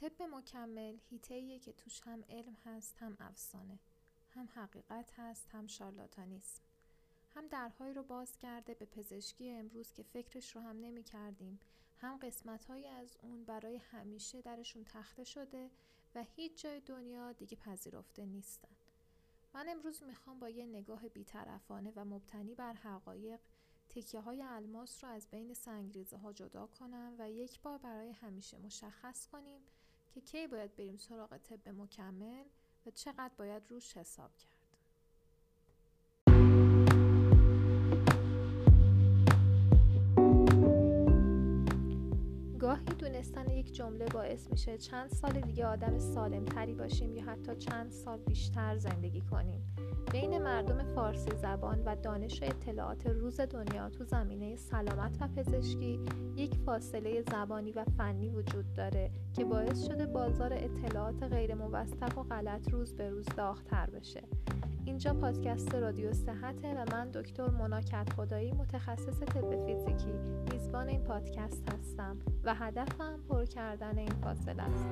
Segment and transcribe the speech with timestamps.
[0.00, 3.78] طب مکمل هیته که توش هم علم هست هم افسانه.
[4.30, 6.62] هم حقیقت هست هم شارلاتانیسم.
[7.34, 11.60] هم درهایی رو باز کرده به پزشکی امروز که فکرش رو هم نمی کردیم.
[11.98, 15.70] هم قسمت از اون برای همیشه درشون تخته شده
[16.14, 18.76] و هیچ جای دنیا دیگه پذیرفته نیستن.
[19.54, 23.40] من امروز می‌خوام با یه نگاه بیطرفانه و مبتنی بر حقایق
[23.88, 28.58] تکیه های الماس رو از بین سنگریزه ها جدا کنم و یک بار برای همیشه
[28.58, 29.60] مشخص کنیم
[30.10, 32.44] که کی باید بریم سراغ طب مکمل
[32.86, 34.59] و چقدر باید روش حساب کرد.
[42.60, 47.56] گاهی دونستن یک جمله باعث میشه چند سال دیگه آدم سالم تری باشیم یا حتی
[47.56, 49.74] چند سال بیشتر زندگی کنیم.
[50.12, 56.00] بین مردم فارسی زبان و دانش و اطلاعات روز دنیا تو زمینه سلامت و پزشکی
[56.36, 62.22] یک فاصله زبانی و فنی وجود داره که باعث شده بازار اطلاعات غیر موثق و
[62.22, 64.22] غلط روز به روز داغتر بشه.
[64.84, 70.12] اینجا پادکست رادیو صحته و من دکتر مناکت خدایی متخصص طب فیزیکی
[70.52, 74.86] میزبان این پادکست هستم و هدفم پر کردن این فاصله است.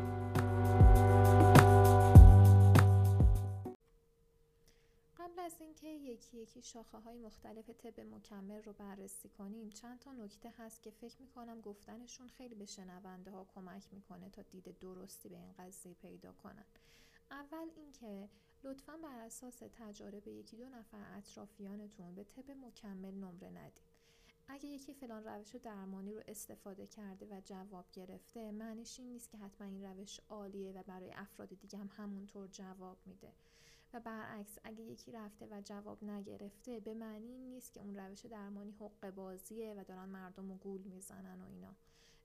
[5.18, 10.12] قبل از اینکه یکی یکی شاخه های مختلف طب مکمل رو بررسی کنیم چند تا
[10.12, 15.28] نکته هست که فکر می‌کنم گفتنشون خیلی به شنونده ها کمک می‌کنه تا دید درستی
[15.28, 16.64] به این قضیه پیدا کنن
[17.30, 18.28] اول اینکه
[18.64, 23.88] لطفا بر اساس تجارب یکی دو نفر اطرافیانتون به طب مکمل نمره ندید.
[24.48, 29.38] اگه یکی فلان روش درمانی رو استفاده کرده و جواب گرفته معنیش این نیست که
[29.38, 33.32] حتما این روش عالیه و برای افراد دیگه هم همونطور جواب میده.
[33.92, 38.26] و برعکس اگه یکی رفته و جواب نگرفته به معنی این نیست که اون روش
[38.26, 41.74] درمانی حق بازیه و دارن مردم رو گول می‌زنن و اینا.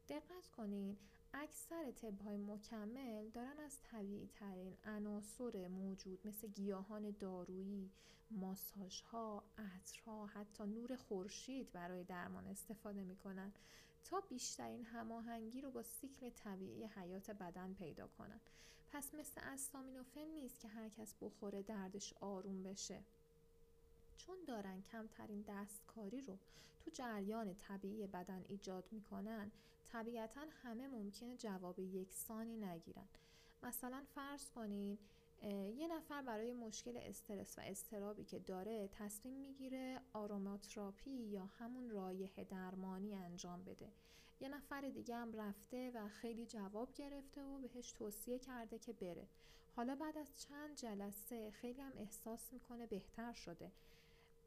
[0.10, 0.98] دقت کنین
[1.34, 7.92] اکثر طب های مکمل دارن از طبیعی ترین عناصر موجود مثل گیاهان دارویی،
[8.32, 13.52] ماساژ ها، عطرها، حتی نور خورشید برای درمان استفاده می‌کنن
[14.04, 18.40] تا بیشترین هماهنگی رو با سیکل طبیعی حیات بدن پیدا کنن.
[18.92, 23.00] پس مثل استامینوفن نیست که هر کس بخوره دردش آروم بشه.
[24.18, 26.38] چون دارن کمترین دستکاری رو
[26.80, 29.52] تو جریان طبیعی بدن ایجاد می‌کنن
[29.94, 33.08] طبیعتا همه ممکنه جواب یکسانی نگیرن.
[33.64, 34.98] مثلا فرض کنین
[35.76, 42.30] یه نفر برای مشکل استرس و استرابی که داره تصمیم می‌گیره آروماتراپی یا همون رایه
[42.50, 43.92] درمانی انجام بده.
[44.40, 49.28] یه نفر دیگه هم رفته و خیلی جواب گرفته و بهش توصیه کرده که بره.
[49.76, 53.72] حالا بعد از چند جلسه خیلی هم احساس می‌کنه بهتر شده.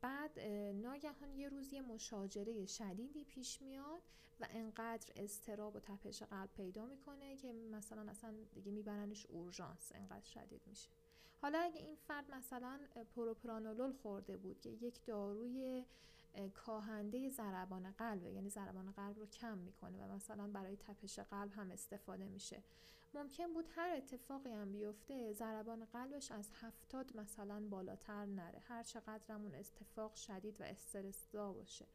[0.07, 0.41] بعد
[0.75, 4.03] ناگهان یه روز یه مشاجره شدیدی پیش میاد
[4.41, 10.25] و انقدر استراب و تپش قلب پیدا می‌کنه که مثلا اصلا دیگه میبرنش اورژانس انقدر
[10.25, 10.91] شدید میشه.
[11.43, 12.81] حالا اگه این فرد مثلا
[13.15, 15.85] پروپرانولول خورده بود که یک داروی
[16.55, 21.71] کاهنده ضربان قلب یعنی ضربان قلب رو کم می‌کنه و مثلا برای تپش قلب هم
[21.71, 22.63] استفاده میشه.
[23.15, 28.59] ممکن بود هر اتفاقی هم بیفته ضربان قلبش از هفتاد مثلا بالاتر نره.
[28.59, 31.87] هر چقدرمون اتفاق شدید و استرسدا باشه.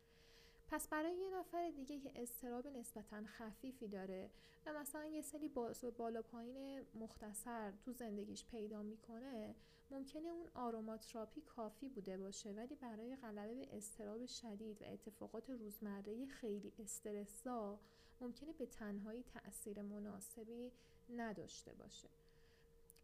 [0.67, 4.29] پس برای یه نفر دیگه که استراب نسبتا خفیفی داره
[4.65, 5.49] و مثلا یه سری
[5.97, 9.55] بالا پایین مختصر تو زندگیش پیدا می‌کنه
[9.91, 16.25] ممکنه اون آروماتراپی کافی بوده باشه ولی برای غلبه به استراب شدید و اتفاقات روزمره
[16.25, 17.79] خیلی استرسا
[18.21, 20.71] ممکنه به تنهایی تاثیر مناسبی
[21.15, 22.09] نداشته باشه.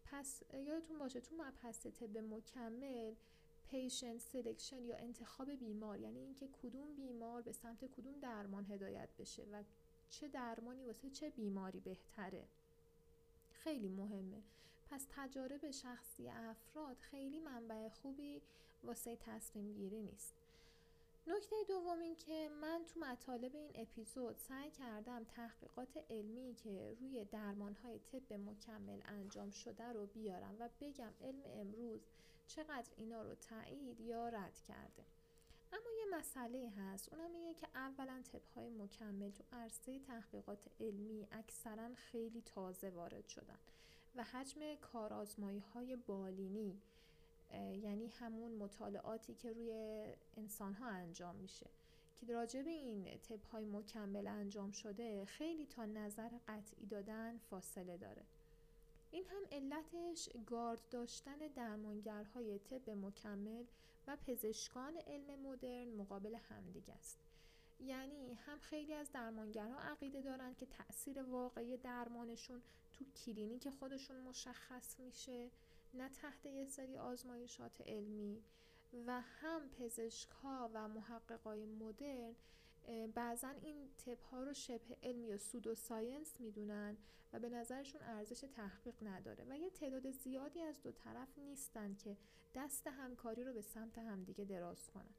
[0.06, 3.14] پس یادتون باشه تو مبحث طب مکمل
[3.70, 9.44] patient selection یا انتخاب بیمار یعنی اینکه کدوم بیمار به سمت کدوم درمان هدایت بشه
[9.52, 9.64] و
[10.10, 12.44] چه درمانی واسه چه بیماری بهتره.
[13.52, 14.42] خیلی مهمه.
[14.92, 18.42] پس تجارب شخصی افراد خیلی منبع خوبی
[18.84, 20.36] واسه تصمیم گیری نیست.
[21.28, 27.26] نکته دوم این که من تو مطالب این اپیزود سعی کردم تحقیقات علمی که روی
[27.26, 32.02] درمانهای طب مکمل انجام شده رو بیارم و بگم علم امروز
[32.48, 35.04] چقدر اینا رو تایید یا رد کرده.
[35.74, 38.24] اما یه مسئله هست اونم اینه که اولا
[38.56, 43.60] های مکمل تو عرصه تحقیقات علمی اکثرا خیلی تازه وارد شدن.
[44.18, 46.82] و حجم کارآزمایی های بالینی
[47.54, 49.72] یعنی همون مطالعاتی که روی
[50.38, 51.68] انسان ها انجام میشه.
[52.16, 57.98] که راجع به این طب های مکمل انجام شده خیلی تا نظر قطعی دادن فاصله
[57.98, 58.24] داره.
[59.12, 63.64] این هم علتش گارد داشتن درمانگرهای طب مکمل
[64.08, 67.18] و پزشکان علم مدرن مقابل همدیگه است.
[67.80, 72.62] یعنی هم خیلی از درمانگرها عقیده دارن که تاثیر واقعی درمانشون
[72.94, 75.52] تو کلینیک خودشون مشخص میشه
[75.94, 78.44] نه تحت یه سری آزمایشات علمی.
[79.08, 82.36] و هم پزشک ها و محققای مدرن
[83.16, 86.98] بعضا این طب ها رو شبه علمی یا pseudoscience می‌دونن
[87.34, 89.46] و به نظرشون ارزش تحقیق نداره.
[89.50, 92.18] و یه تعداد زیادی از دو طرف نیستن که
[92.56, 95.14] دست همکاری رو به سمت همدیگه دراز کنن.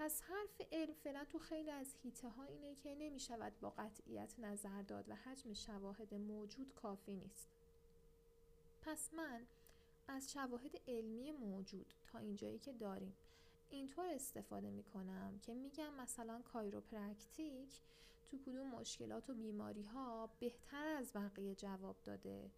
[0.00, 4.38] پس حرف علم فعلا تو خیلی از حیطه ها اینه که نمی شود با قطعیت
[4.38, 7.48] نظر داد و حجم شواهد موجود کافی نیست.
[8.82, 9.46] پس من
[10.08, 13.14] از شواهد علمی موجود تا اینجایی که داریم
[13.70, 17.80] اینطور استفاده می کنم که میگم مثلا کایروپرکتیک
[18.30, 22.50] تو کدوم مشکلات و بیماری ها بهتر از بقیه جواب داده.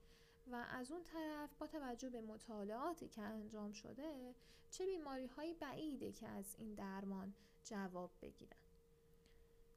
[0.47, 4.35] و از اون طرف با توجه به مطالعاتی که انجام شده
[4.71, 7.35] چه بیماری هایی بعیده که از این درمان
[7.65, 8.57] جواب بگیرن.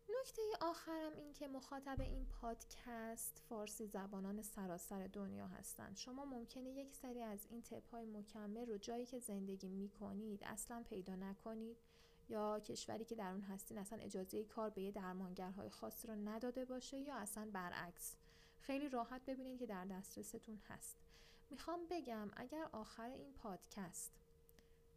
[0.10, 6.96] نکته آخرم این که مخاطب این پادکست فارسی زبانان سراسر دنیا هستند شما ممکنه یک
[6.96, 11.78] سری از این تپ های مکمل رو جایی که زندگی می کنید اصلا پیدا نکنید
[12.30, 16.66] یا کشوری که در اون هستین اصلا اجازه کار به یه درمانگرهای خاصی رو نداده
[16.66, 18.16] باشه یا اصلا برعکس.
[18.68, 20.98] خیلی راحت ببینید که در دسترستون هست.
[21.50, 24.12] می‌خوام بگم اگر آخر این پادکست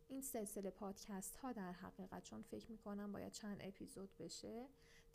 [0.09, 4.67] این سلسله پادکست ها در حقیقت چون فکر می‌کنم باید چند اپیزود بشه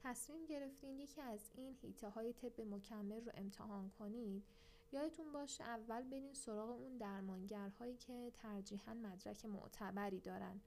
[0.04, 4.44] تصمیم گرفتین یکی از این هیته های طب مکمل رو امتحان کنید
[4.92, 10.62] یادتون باشه اول برین سراغ اون درمانگرهایی که ترجیحاً مدرک معتبری دارن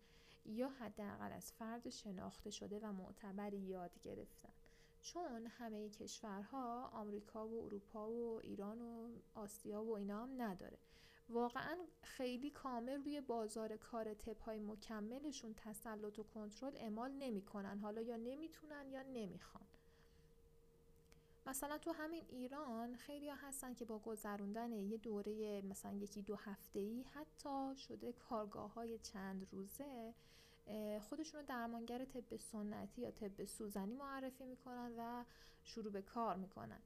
[0.44, 4.53] یا حداقل از فرد شناخته شده و معتبری یاد گرفتن.
[5.06, 10.79] چون همه کشورها آمریکا و اروپا و ایران و آسیا و اینا هم نداره.
[11.29, 17.79] واقعا خیلی کامل روی بازار کار تپ های مکملشون تسلط و کنترل اعمال نمی‌کنن.
[17.79, 19.64] حالا یا نمی‌تونن یا نمی‌خوان.
[21.47, 26.79] مثلا تو همین ایران خیلی هستن که با گذروندن یه دوره مثلا یکی دو هفته
[26.79, 30.14] ای حتی شده کارگاه های چند روزه
[31.09, 35.25] خودشون رو درمانگر طب سنتی یا طب سوزنی معرفی می‌کنن و
[35.65, 36.81] شروع به کار می‌کنن.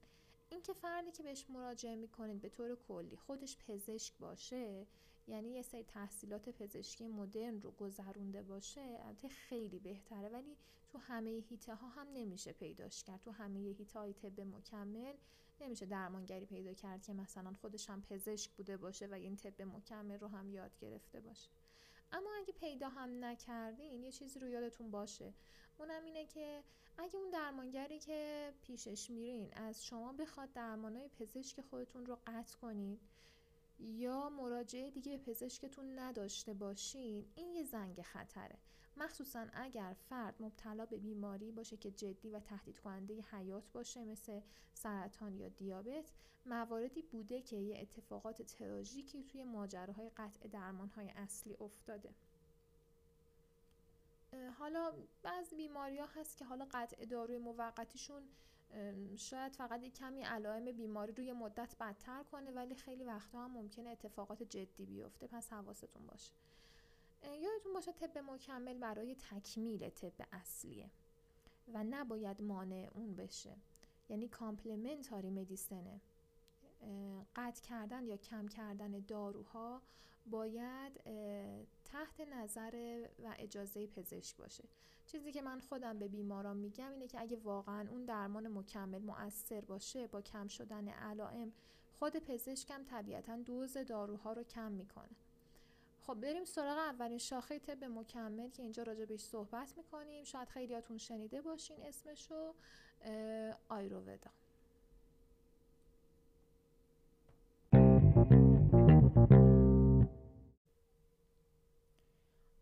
[0.51, 4.87] اینکه فردی که بهش مراجعه می‌کنید به طور کلی خودش پزشک باشه
[5.27, 10.57] یعنی یه سری تحصیلات پزشکی مدرن رو گذرونده باشه البته خیلی بهتره ولی
[10.89, 13.21] تو همه هیته ها هم نمیشه پیداش کرد.
[13.21, 15.15] تو همه هیته های طب مکمل
[15.61, 20.19] نمیشه درمانگری پیدا کرد که مثلا خودش هم پزشک بوده باشه و این طب مکمل
[20.19, 21.51] رو هم یاد گرفته باشه.
[22.13, 25.33] اما اگه پیدا هم نکردین یه چیزی رو یادتون باشه.
[25.79, 26.63] اونم اینه که
[26.99, 33.01] اگه اون درمانگری که پیشش میرین از شما بخواد درمانای پزشک خودتون رو قطع کنید
[33.79, 38.59] یا مراجعه دیگه پزشکتون نداشته باشین این یه زنگ خطره.
[39.01, 44.41] مخصوصا اگر فرد مبتلا به بیماری باشه که جدی و تهدید کننده حیات باشه مثل
[44.75, 46.13] سرطان یا دیابت
[46.47, 52.11] مواردی بوده که یه اتفاقات تراژیکی توی ماجراهای قطع درمانهای اصلی افتاده.
[54.59, 54.93] حالا
[55.23, 58.23] بعض بیماری ها هست که حالا قطع داروی موقتیشون
[59.17, 63.91] شاید فقط یک کمی علائم بیماری یه مدت بدتر کنه ولی خیلی وقتا هم ممکنه
[63.91, 66.33] اتفاقات جدی بیفته پس حواستون باشه.
[67.23, 70.91] یادتون باشه طب مکمل برای تکمیل طب اصلیه
[71.75, 73.57] و نباید مانع اون بشه.
[74.09, 76.01] یعنی complementary medicine ه.
[77.37, 79.83] قطع کردن یا کم کردن داروها
[80.27, 81.01] باید
[81.85, 84.65] تحت نظر و اجازه پزشک باشه.
[85.07, 89.61] چیزی که من خودم به بیماران میگم اینه که اگه واقعا اون درمان مکمل مؤثر
[89.61, 91.53] باشه با کم شدن علائم
[91.93, 95.17] خود پزشکم طبیعتا دوز داروها رو کم می‌کنه.
[96.11, 100.25] خب بریم سراغ اولین شاخه طب مکمل که اینجا راجع بهش صحبت می‌کنیم.
[100.25, 102.55] شاید خیلیاتون شنیده باشین اسمشو
[103.69, 104.31] آیروودا.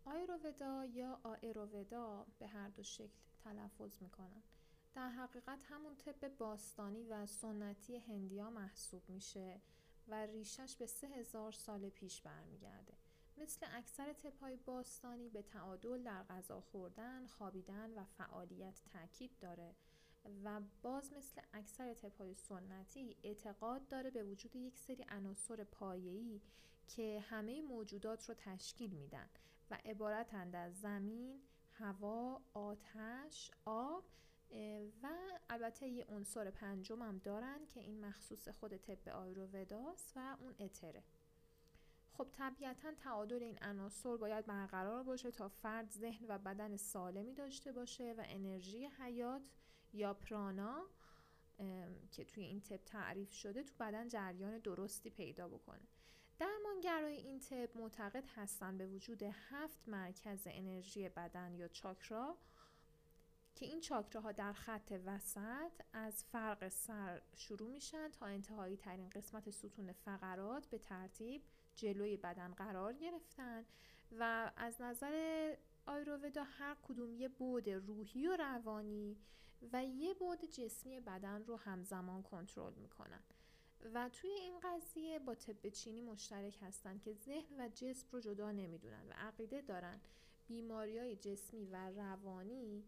[0.05, 4.43] آیروودا یا آیروودا به هر دو شکل تلفظ می‌کنن.
[4.95, 9.61] در حقیقت همون طب باستانی و سنتی هندیا محسوب میشه
[10.07, 12.98] و ریشش به سه هزار سال پیش برمیگرده.
[13.39, 19.75] مثل اکثر تپای باستانی به تعادل در غذا خوردن، خوابیدن و فعالیت تاکید داره
[20.43, 26.41] و باز مثل اکثر تپای سنتی اعتقاد داره به وجود یک سری عناصر پایه‌ای
[26.87, 29.29] که همه موجودات رو تشکیل میدن
[29.71, 31.41] و عبارتند از زمین،
[31.71, 34.03] هوا، آتش، آب
[35.03, 35.09] و
[35.49, 41.03] البته یه عنصر پنجم هم دارن که این مخصوص خود طب آیرووداست و اون اتره.
[42.19, 47.71] خب طبیعتا تعادل این عناصر باید برقرار باشه تا فرد ذهن و بدن سالمی داشته
[47.71, 49.41] باشه و انرژی حیات
[49.93, 50.85] یا پرانا
[52.11, 55.87] که توی این تپ تعریف شده تو بدن جریان درستی پیدا بکنه.
[56.39, 62.37] درمانگرای این تپ معتقد هستن به وجود هفت مرکز انرژی بدن یا چاکرا
[63.55, 69.49] که این چاکراها در خط وسط از فرق سر شروع میشن تا انتهایی ترین قسمت
[69.49, 71.43] ستون فقرات به ترتیب
[71.79, 73.65] جلوی بدن قرار گرفتن
[74.19, 75.55] و از نظر
[75.85, 79.17] آیروودا هر کدوم یه بود روحی و روانی
[79.73, 83.23] و یه بود جسمی بدن رو همزمان کنترل می‌کنن.
[83.93, 88.51] و توی این قضیه با طب چینی مشترک هستن که ذهن و جسم رو جدا
[88.51, 89.99] نمی‌دونن و عقیده دارن
[90.47, 92.83] بیماری های جسمی و روانی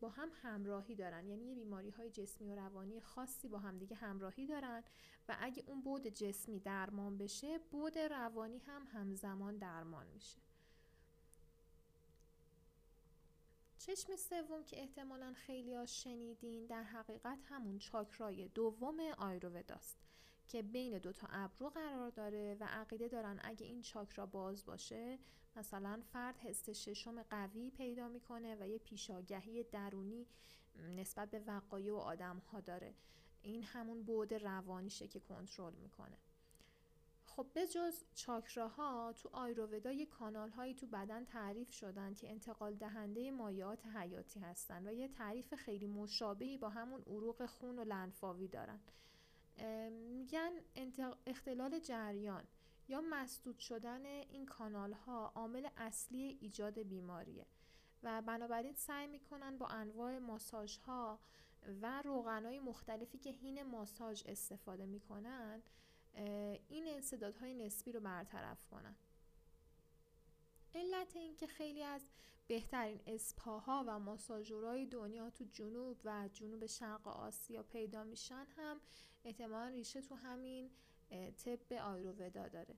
[0.00, 1.26] با هم همراهی دارن.
[1.26, 4.84] یعنی یه بیماری های جسمی و روانی خاصی با هم دیگه همراهی دارن
[5.28, 10.38] و اگه اون بود جسمی درمان بشه بود روانی هم همزمان درمان میشه.
[13.78, 19.98] چشم سوم که احتمالا خیلی ها شنیدین در حقیقت همون چاکرای دوم آیرووداست
[20.48, 25.18] که بین دو تا ابرو قرار داره و عقیده دارن اگه این چاکرا باز باشه
[25.56, 30.26] مثلا فرد حس ششم قوی پیدا می‌کنه و یه پیشاگهی درونی
[30.96, 32.94] نسبت به وقایع و آدم ها داره.
[33.42, 36.16] این همون بود روانیشه که کنترل می‌کنه.
[37.24, 42.74] خب به جز چاکراها تو آیروودا یه کانال هایی تو بدن تعریف شدن که انتقال
[42.74, 48.48] دهنده مایعات حیاتی هستن و یه تعریف خیلی مشابهی با همون عروق خون و لنفاوی
[48.48, 48.80] دارن.
[49.90, 50.52] میگن
[51.26, 52.44] اختلال جریان.
[52.88, 57.46] یا مسدود شدن این کانال ها عامل اصلی ایجاد بیماریه.
[58.02, 61.20] و بنابراین سعی می‌کنن با انواع ماساژ ها
[61.82, 65.62] و روغن های مختلفی که هین ماساژ استفاده می‌کنن
[66.68, 68.96] این انصدادهای نسبی رو برطرف کنن.
[70.74, 72.08] علت این که خیلی از
[72.46, 78.80] بهترین اسپاها و ماساژورهای دنیا تو جنوب و جنوب شرق آسیا پیدا میشن هم
[79.24, 80.70] احتمال ریشه تو همین
[81.44, 82.74] طب آیروودا داره.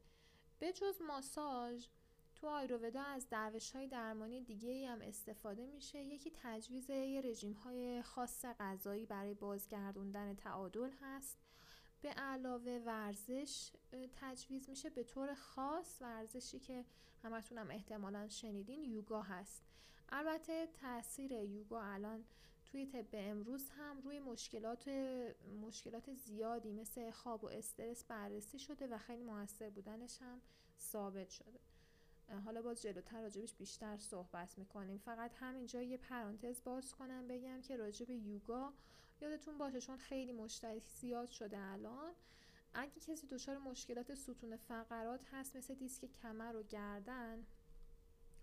[0.59, 1.87] به جز ماساژ
[2.35, 5.99] تو آیروودا از دروش های درمانی دیگه هم استفاده میشه.
[5.99, 11.39] یکی تجویز یه رژیم های خاص غذایی برای بازگردوندن تعادل هست.
[12.01, 13.71] به علاوه ورزش
[14.21, 16.03] تجویز میشه به طور خاص.
[16.03, 16.85] ورزشی که
[17.23, 19.63] همتون هم احتمالا شنیدین یوگا هست.
[20.09, 22.25] البته تاثیر یوگا الان
[22.73, 24.89] توی طب امروز هم روی مشکلات
[25.63, 30.41] مشکلات زیادی مثل خواب و استرس بررسی شده و خیلی موثر بودنش هم
[30.81, 31.61] ثابت شده.
[32.45, 34.99] حالا باز جلوتر راجبش بیشتر صحبت می‌کنیم.
[34.99, 38.73] فقط همینجا یه پرانتز باز کنم بگم که راجب یوگا
[39.21, 42.13] یادتون باشه چون خیلی مشتری زیاد شده الان.
[42.75, 47.47] اگه کسی دچار مشکلات ستون فقرات هست مثل دیسک کمر و گردن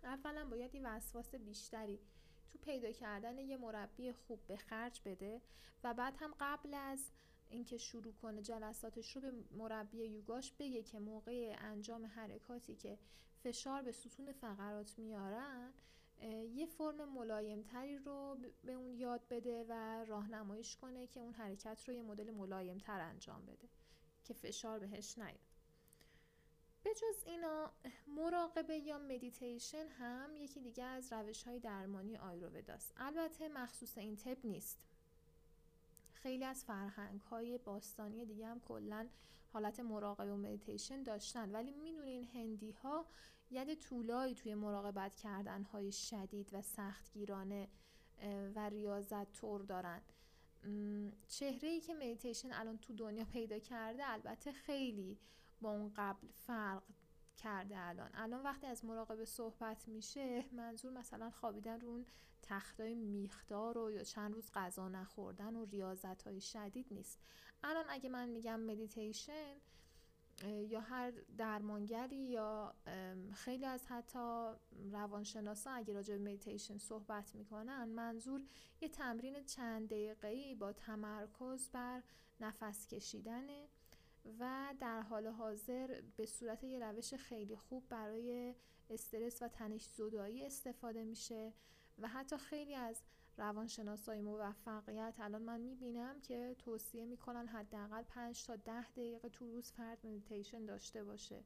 [0.03, 1.99] اولا باید این وسواس بیشتری
[2.55, 5.41] تو پیدا کردن یه مربی خوب به خرج بده
[5.83, 7.11] و بعد هم قبل از
[7.49, 12.97] اینکه شروع کنه جلساتش رو به مربی یوگاش بگه که موقع انجام حرکاتی که
[13.43, 15.73] فشار به ستون فقرات میارن
[16.53, 21.93] یه فرم ملایمتری رو به اون یاد بده و راهنماییش کنه که اون حرکت رو
[21.93, 23.69] یه مدل ملایمتر انجام بده
[24.23, 25.54] که فشار بهش نیاد.
[26.85, 27.71] به جز اینا
[28.07, 34.37] مراقبه یا مدیتیشن هم یکی دیگه از روش های درمانی آیورداست البته مخصوص این طب
[34.43, 34.79] نیست.
[36.13, 39.07] خیلی از فرهنگ های باستانی دیگه هم کلا
[39.53, 41.51] حالت مراقبه و مدیتیشن داشتن.
[41.51, 43.05] ولی می‌دونین هندی ها
[43.51, 47.67] ید طولایی توی مراقبه کردن های شدید و سختگیرانه
[48.55, 50.01] و ریاضت طور دارن.
[51.27, 55.19] چهره ای که مدیتیشن الان تو دنیا پیدا کرده البته خیلی
[55.65, 56.83] با اون قبل فرق
[57.37, 58.09] کرده الان.
[58.13, 62.05] الان وقتی از مراقبه صحبت میشه منظور مثلا خوابیدن رو اون
[62.41, 67.19] تختای میخدار و یا چند روز غذا نخوردن و ریاضت های شدید نیست.
[67.63, 69.55] الان اگه من میگم مدیتیشن
[70.43, 72.75] یا هر درمانگری یا
[73.33, 74.51] خیلی از حتی
[74.91, 78.41] روانشناسا اگه راجع به مدیتیشن صحبت می‌کنن منظور
[78.81, 82.03] یه تمرین چند دقیقه‌ای با تمرکز بر
[82.39, 83.67] نفس کشیدنه.
[84.39, 88.55] و در حال حاضر به صورت یه روش خیلی خوب برای
[88.89, 91.53] استرس و تنش زدایی استفاده میشه
[91.99, 93.01] و حتی خیلی از
[93.37, 99.71] روانشناسای موفقیت الان من می‌بینم که توصیه می‌کنن حداقل 5 تا 10 دقیقه تو روز
[99.71, 101.43] فرد مدیتیشن داشته باشه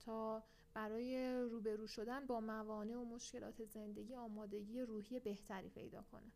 [0.00, 0.42] تا
[0.74, 6.32] برای روبرو شدن با موانع و مشکلات زندگی آمادگی روحی بهتری پیدا کنه.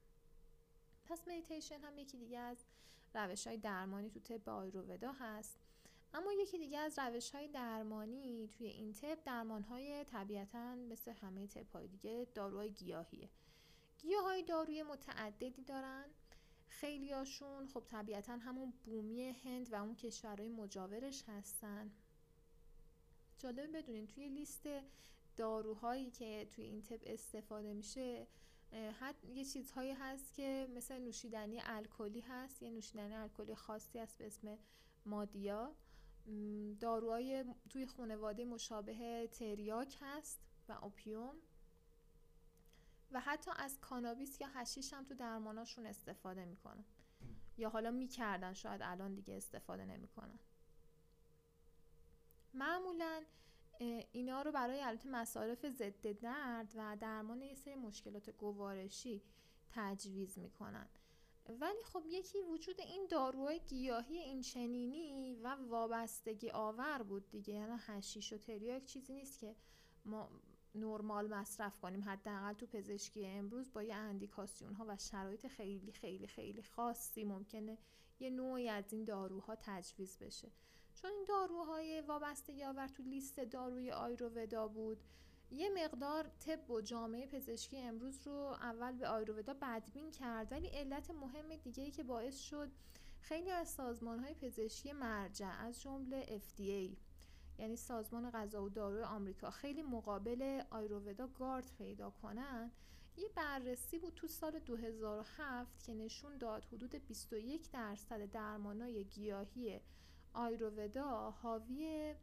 [1.04, 2.64] پس مدیتیشن هم یکی دیگه از
[3.14, 5.58] روش های درمانی تو طب آیروودا هست.
[6.14, 11.46] اما یکی دیگه از روش های درمانی توی این تپ درمان های طبیعتا مثل همه
[11.46, 13.28] تپ های دیگه داروهای گیاهیه.
[13.98, 16.04] گیاه های داروی متعددی دارن.
[16.68, 21.90] خیلی هاشون خب طبیعتا همون بومی هند و اون کشورهای مجاورش هستن.
[23.38, 24.68] جالب بدونین توی لیست
[25.36, 28.26] داروهایی که توی این تپ استفاده میشه
[29.00, 32.62] حد یه چیزهایی هست که مثل نوشیدنی الکلی هست.
[32.62, 34.58] یه نوشیدنی الکلی خاصی هست به اسم
[35.06, 35.74] مادیا.
[36.80, 41.34] داروهای توی خانواده مشابه تریاک هست و اوپیوم.
[43.12, 46.84] و حتی از کانابیس یا هشیش هم تو درماناشون استفاده می‌کنن.
[47.56, 50.38] یا حالا می‌کردن شاید الان دیگه استفاده نمی‌کنن.
[52.54, 53.22] معمولا
[54.12, 59.22] اینا رو برای البته مصارف ضد درد و درمان یه سری مشکلات گوارشی
[59.70, 60.88] تجویز می‌کنن.
[61.48, 67.54] ولی خب یکی وجود این داروهای گیاهی این چنینی و وابستگی آور بود دیگه.
[67.54, 69.56] یعنی هشیش و تریاک چیزی نیست که
[70.04, 70.30] ما
[70.74, 72.02] نرمال مصرف کنیم.
[72.02, 77.78] حداقل تو پزشکی امروز با یه اندیکاسیون ها و شرایط خیلی خیلی خیلی خاصی ممکنه
[78.20, 80.50] یه نوعی از این داروها تجویز بشه.
[80.94, 84.98] چون این داروهای وابستگی آور تو لیست داروی آیروودا بود
[85.52, 91.10] یه مقدار طب و جامعه پزشکی امروز رو اول به آیروودا بدبین کرد ولی علت
[91.10, 92.70] مهم دیگه ای که باعث شد
[93.20, 96.96] خیلی از سازمان های پزشکی مرجع از جمله FDA
[97.58, 102.70] یعنی سازمان غذا و دارو آمریکا خیلی مقابل آیروودا گارد پیدا کنن.
[103.16, 109.80] یه بررسی بود تو سال 2007 که نشون داد حدود 21 درصد درمانای گیاهی
[110.32, 112.14] آیروودا حاوی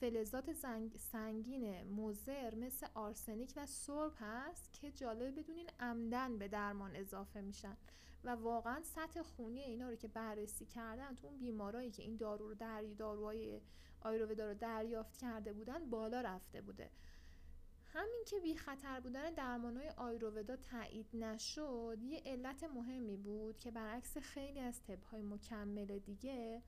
[0.00, 0.52] فلزات
[0.98, 7.76] سنگین موزر مثل آرسنیک و سرب هست که جالب بدونین عمدن به درمان اضافه میشن.
[8.24, 12.48] و واقعا سطح خونی اینا رو که بررسی کردن تو اون بیمارایی که این دارو
[12.48, 13.60] رو در داروهای
[14.00, 16.90] آیروودا رو دریافت کرده بودن بالا رفته بوده.
[17.92, 24.18] همین که بی خطر بودن درمانهای آیروودا تایید نشد یه علت مهمی بود که برعکس
[24.18, 26.62] خیلی از طبهای مکمل دیگه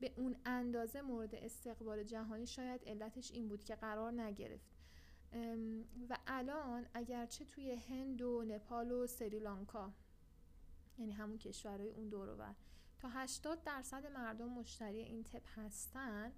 [0.00, 4.76] به اون اندازه مورد استقبال جهانی شاید علتش این بود که قرار نگرفت.
[6.10, 9.92] و الان اگرچه توی هند و نپال و سریلانکا
[10.98, 12.54] یعنی همون کشورهای اون دور
[12.98, 16.32] تا 80 درصد مردم مشتری این تپ هستن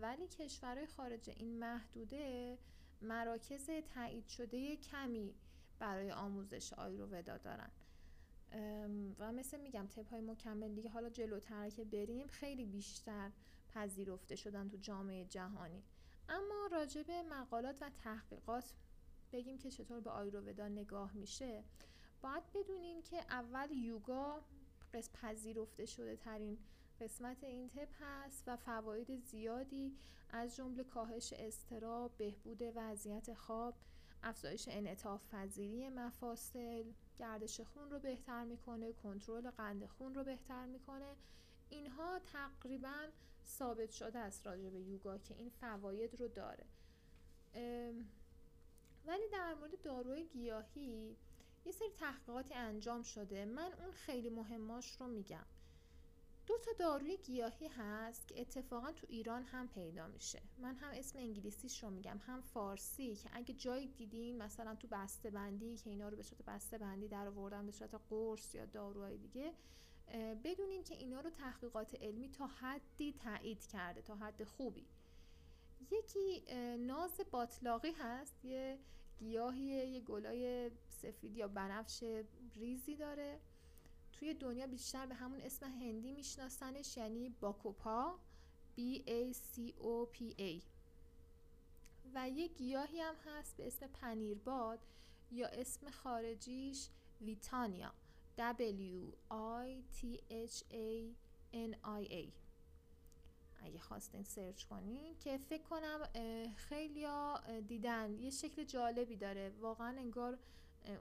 [0.00, 2.58] ولی کشورهای خارج این محدوده
[3.02, 5.34] مراکز تایید شده کمی
[5.78, 7.70] برای آموزش آیروودا دارن.
[9.18, 13.30] و مثل میگم تپ های مکمل دیگه حالا جلوتر که بریم خیلی بیشتر
[13.74, 15.82] پذیرفته شدن تو جامعه جهانی.
[16.28, 18.74] اما راجع به مقالات و تحقیقات
[19.32, 21.64] بگیم که چطور به آیروودا نگاه میشه.
[22.22, 24.40] باید بدونین که اول یوگا
[24.94, 26.58] قسم پذیرفته شده ترین
[27.00, 29.96] قسمت این تپ هست و فواید زیادی
[30.30, 33.74] از جمله کاهش استراب، بهبود وضعیت خواب،
[34.22, 36.84] افزایش انعطاف پذیری مفاصل،
[37.20, 41.16] گردش خون رو بهتر می‌کنه، کنترل قند خون رو بهتر می‌کنه.
[41.70, 43.06] اینها تقریبا
[43.46, 46.66] ثابت شده است راجع به یوگا که این فواید رو داره.
[49.06, 51.16] ولی در مورد داروی گیاهی
[51.64, 55.46] یه سری تحقیقاتی انجام شده من اون خیلی مهماش رو میگم
[56.50, 60.42] دو تا داروی گیاهی هست که اتفاقا تو ایران هم پیدا میشه.
[60.58, 65.30] من هم اسم انگلیسیش رو میگم هم فارسی که اگه جایی دیدین مثلا تو بسته
[65.30, 69.16] بندی که اینا رو به صورت بسته بندی در آوردن به صورت قرص یا داروهای
[69.16, 69.52] دیگه
[70.44, 74.86] بدونین که اینا رو تحقیقات علمی تا حدی تایید کرده تا حد خوبی.
[75.90, 76.44] یکی
[76.76, 78.44] ناز باطلاقی هست.
[78.44, 78.78] یه
[79.18, 82.04] گیاهی یه گلای سفید یا بنفش
[82.56, 83.40] ریزی داره.
[84.20, 88.18] توی دنیا بیشتر به همون اسم هندی میشناسنش یعنی باکوپا
[88.76, 90.62] B A C O P A.
[92.14, 94.78] و یه گیاهی هم هست به اسم پنیرباد
[95.30, 96.88] یا اسم خارجیش
[97.20, 97.92] ویتانیا
[98.38, 101.14] W I T H A
[101.52, 102.28] N I A.
[103.62, 106.08] اگه خواستین سرچ کنین که فکر کنم
[106.56, 107.06] خیلی
[107.68, 108.18] دیدن.
[108.20, 109.50] یه شکل جالبی داره.
[109.60, 110.38] واقعا انگار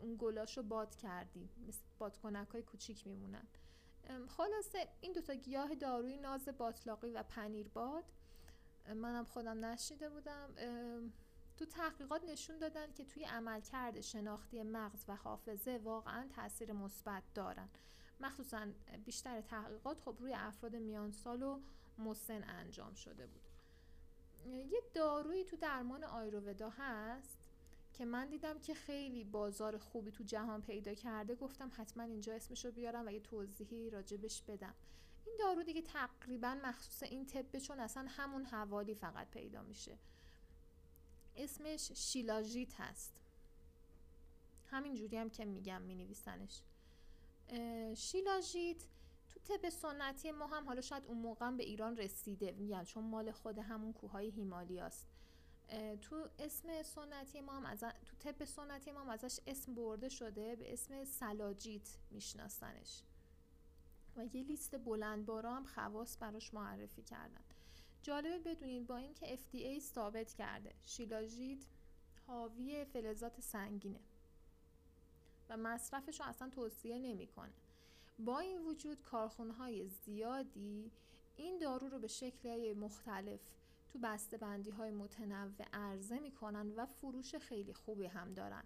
[0.01, 3.47] اون گلاش رو باد کردی مثل بادکنک های کوچیک میمونن.
[4.27, 8.03] خلاصه این دوتا گیاه داروی ناز باطلاقی و پنیر باد
[8.95, 10.49] منم خودم نشیده بودم.
[11.57, 17.69] تو تحقیقات نشون دادن که توی عملکرد شناختی مغز و حافظه واقعا تاثیر مثبت دارن.
[18.19, 18.67] مخصوصا
[19.05, 21.59] بیشتر تحقیقات خب روی افراد میان سال و
[21.97, 23.41] مسن انجام شده بود.
[24.45, 27.38] یه دارویی تو درمان آیروودا هست.
[27.99, 32.65] که من دیدم که خیلی بازار خوبی تو جهان پیدا کرده گفتم حتما اینجا اسمش
[32.65, 34.73] رو بیارم و یه توضیحی راجبش بدم.
[35.25, 39.97] این دارو دیگه تقریبا مخصوص این طبه چون اصلا همون حوالی فقط پیدا میشه.
[41.35, 43.13] اسمش شیلاژیت هست.
[44.71, 46.61] همین جوری هم که میگم می نویسنش
[47.95, 48.85] شیلاژیت
[49.29, 53.31] تو طب سنتی ما هم حالا شاید اون موقع به ایران رسیده میگم چون مال
[53.31, 55.07] خود همون کوههای هیمالیاست.
[56.01, 60.55] تو اسم سنتی ما هم از تو طب سنتی ما هم ازش اسم برده شده
[60.55, 63.03] به اسم سلاجیت میشناسنش.
[64.15, 67.41] و یه لیست بلند بارا هم خواص براش معرفی کردن.
[68.01, 70.73] جالبه بدونید با اینکه FDA ثابت کرده.
[70.85, 71.65] شیلاژیت
[72.27, 73.99] حاوی فلزات سنگینه.
[75.49, 77.53] و مصرفش رو اصلا توصیه نمی‌کنه.
[78.19, 80.91] با این وجود کارخونه های زیادی
[81.37, 83.39] این دارو رو به شکل مختلف
[83.89, 88.63] تو بسته بندی های متنوع عرضه می‌کنن و فروش خیلی خوبی هم دارن.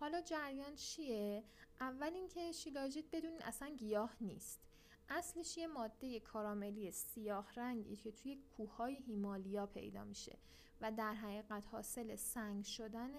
[0.00, 1.44] حالا جریان چیه؟
[1.80, 4.60] اول اینکه شیلاژیت بدونین اصلا گیاه نیست.
[5.08, 10.38] اصلش یه ماده کاراملی سیاه رنگی که توی کوههای هیمالیا پیدا میشه
[10.80, 13.10] و در حقیقت حاصل سنگ شدن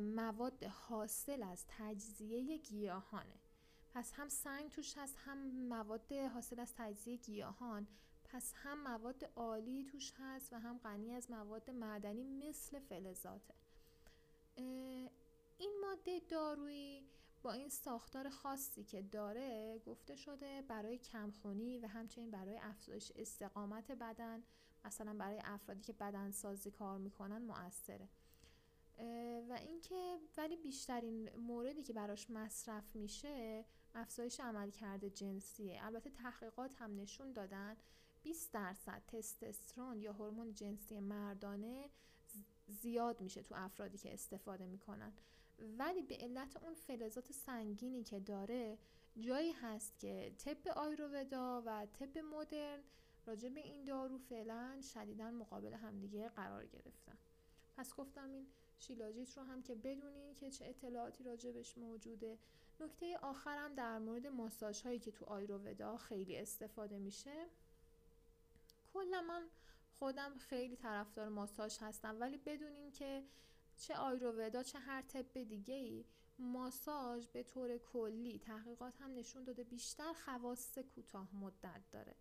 [0.00, 3.38] مواد حاصل از تجزیه گیاهانه.
[3.94, 7.86] پس هم سنگ توش هست هم مواد حاصل از تجزیه گیاهان
[8.32, 13.54] پس هم مواد عالی توش هست و هم غنی از مواد معدنی مثل فلزاته
[15.58, 17.04] این ماده دارویی
[17.42, 23.90] با این ساختار خاصی که داره گفته شده برای کمخونی و همچنین برای افزایش استقامت
[23.92, 24.42] بدن
[24.84, 28.08] مثلا برای افرادی که بدن سازی کار می‌کنن مؤثره.
[29.48, 33.64] و اینکه ولی بیشترین موردی که براش مصرف میشه
[33.94, 35.86] افزایش عملکرد جنسیه.
[35.86, 37.76] البته تحقیقات هم نشون دادن
[38.22, 41.90] 20 درصد تستوسترون یا هورمون جنسی مردانه
[42.66, 45.12] زیاد میشه تو افرادی که استفاده می‌کنن.
[45.78, 48.78] ولی به علت اون فلزات سنگینی که داره
[49.20, 52.78] جایی هست که طب آیروودا و طب مدرن
[53.26, 57.18] راجع به این دارو فعلا شدیدا مقابل همدیگه قرار گرفتن.
[57.76, 58.46] پس گفتم این
[58.78, 62.38] شیلاجیت رو هم که بدونین که چه اطلاعاتی راجبش موجوده.
[62.80, 67.46] نکته آخرم در مورد ماساژ هایی که تو آیروودا خیلی استفاده میشه.
[68.92, 69.48] کلا من
[69.90, 73.24] خودم خیلی طرفدار ماساژ هستم ولی بدونین که
[73.76, 76.04] چه آیروودا چه هر طب دیگه ای
[76.38, 82.14] ماساژ به طور کلی تحقیقات هم نشون داده بیشتر خواص کوتاه مدت داره.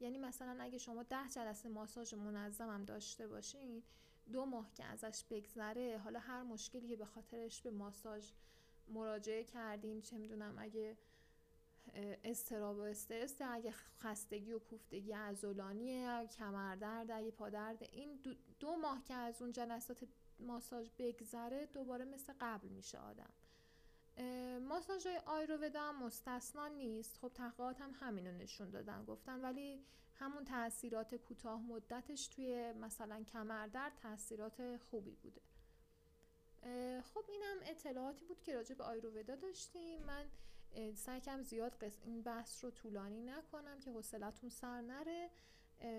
[0.00, 3.82] یعنی مثلا اگه شما ده جلسه ماساژ منظم هم داشته باشین
[4.32, 8.30] دو ماه که ازش بگذره حالا هر مشکلی به خاطرش به ماساژ
[8.88, 10.96] مراجعه کردین چه می‌دونم اگه
[12.24, 19.04] استراب و استرس اگه خستگی و کوفتگی عضلانی کمردرد اگه پادرد این دو, دو ماه
[19.04, 20.04] که از اون جلسات
[20.38, 23.32] ماساژ بگذره دوباره مثل قبل میشه آدم.
[24.68, 27.18] ماساژ های آیروودا هم مستثنا نیست.
[27.18, 29.40] خب تحقیقات هم همینو نشون دادن گفتن.
[29.40, 29.84] ولی
[30.14, 35.40] همون تاثیرات کوتاه مدتش توی مثلا کمردرد تاثیرات خوبی بوده.
[37.02, 40.02] خب اینم اطلاعاتی بود که راجع به آیروودا داشتیم.
[40.02, 40.24] من
[40.94, 41.84] سعی کم زیاد.
[42.04, 45.30] این بحث رو طولانی نکنم که حوصلتون سر نره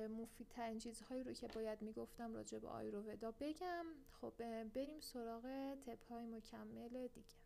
[0.07, 3.85] مفیدترین چیزهایی رو که باید می‌گفتم راجع به آیروودا بگم
[4.21, 4.33] خب
[4.73, 7.39] بریم سراغ تپهای مکمل دیگه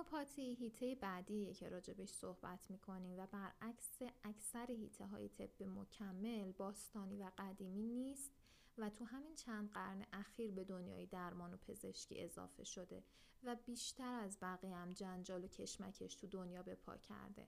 [0.00, 7.16] هومیوپاتی هیته بعدیه که راجبش صحبت می‌کنیم و برعکس اکثر هیته های طب مکمل باستانی
[7.16, 8.32] و قدیمی نیست
[8.78, 13.02] و تو همین چند قرن اخیر به دنیای درمان و پزشکی اضافه شده
[13.44, 17.46] و بیشتر از بقیه هم جنجال و کشمکش تو دنیا به پا کرده.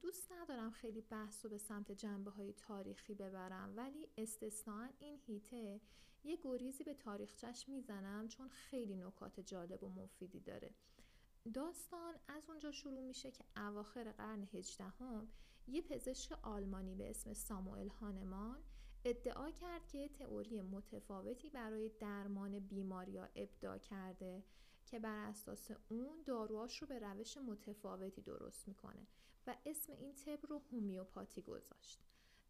[0.00, 5.80] دوست ندارم خیلی بحث رو به سمت جنبه های تاریخی ببرم ولی استثناا این هیته
[6.24, 10.74] یه گریزی به تاریخچش می‌زنم چون خیلی نکات جالب و مفیدی داره.
[11.54, 15.28] داستان از اونجا شروع میشه که اواخر قرن هجدهم
[15.66, 18.62] یه پزشک آلمانی به اسم ساموئل هانمان
[19.04, 24.44] ادعا کرد که تئوری متفاوتی برای درمان بیماریا ابداع کرده
[24.86, 29.06] که بر اساس اون داروهاش رو به روش متفاوتی درست می‌کنه
[29.46, 32.04] و اسم این طب رو هومیوپاتی گذاشت.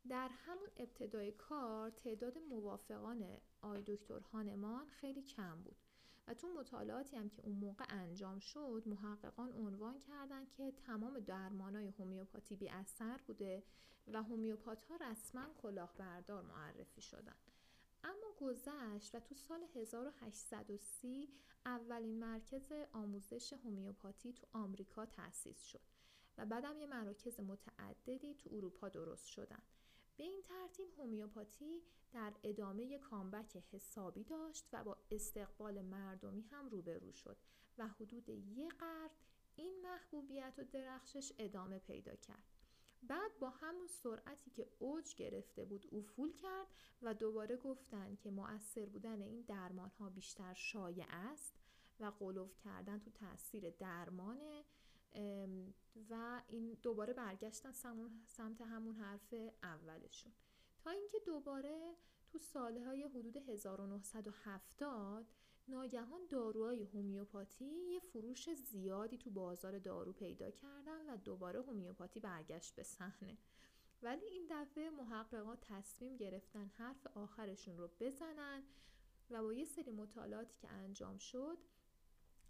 [0.08, 5.81] در همون ابتدای کار تعداد موافقان آی دکتر هانمان خیلی کم بود.
[6.28, 11.88] و تو مطالعاتی هم که اون موقع انجام شد محققان عنوان کردن که تمام درمانای
[11.88, 13.62] هومیوپاتی بی اثر بوده
[14.06, 17.36] و هومیوپات ها رسما کلاهبردار معرفی شدن.
[18.04, 21.28] اما گذشت و تو سال 1830
[21.66, 25.80] اولین مرکز آموزش هومیوپاتی تو آمریکا تأسیس شد
[26.38, 29.62] و بعدم یه مراکز متعددی تو اروپا درست شدن.
[30.16, 37.12] به این ترتیب هومیوپاتی در ادامه کامبک حسابی داشت و با استقبال مردمی هم روبرو
[37.12, 37.36] شد
[37.78, 39.10] و حدود یک قرن
[39.56, 42.44] این محبوبیت و درخشش ادامه پیدا کرد.
[43.02, 46.66] بعد با همون سرعتی که اوج گرفته بود افول کرد
[47.02, 51.54] و دوباره گفتن که مؤثر بودن این درمان ها بیشتر شایع است
[52.00, 54.64] و قلوف کردن تو تاثیر درمانه
[56.10, 57.72] و این دوباره برگشتن
[58.26, 60.32] سمت همون حرف اولشون.
[60.78, 61.94] تا اینکه دوباره
[62.28, 65.26] تو سالهای حدود 1970
[65.68, 72.74] ناگهان داروهای هومیوپاتی یه فروش زیادی تو بازار دارو پیدا کردن و دوباره هومیوپاتی برگشت
[72.74, 73.38] به صحنه.
[74.02, 78.62] ولی این دفعه محققات تصمیم گرفتن حرف آخرشون رو بزنن
[79.30, 81.58] و با یه سری مطالعاتی که انجام شد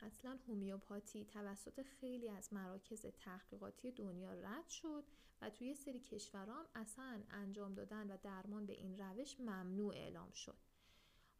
[0.02, 5.04] اصلا هومیوپاتی توسط خیلی از مراکز تحقیقاتی دنیا رد شد
[5.40, 10.32] و توی سری کشورها هم اصلا انجام دادن و درمان به این روش ممنوع اعلام
[10.32, 10.56] شد.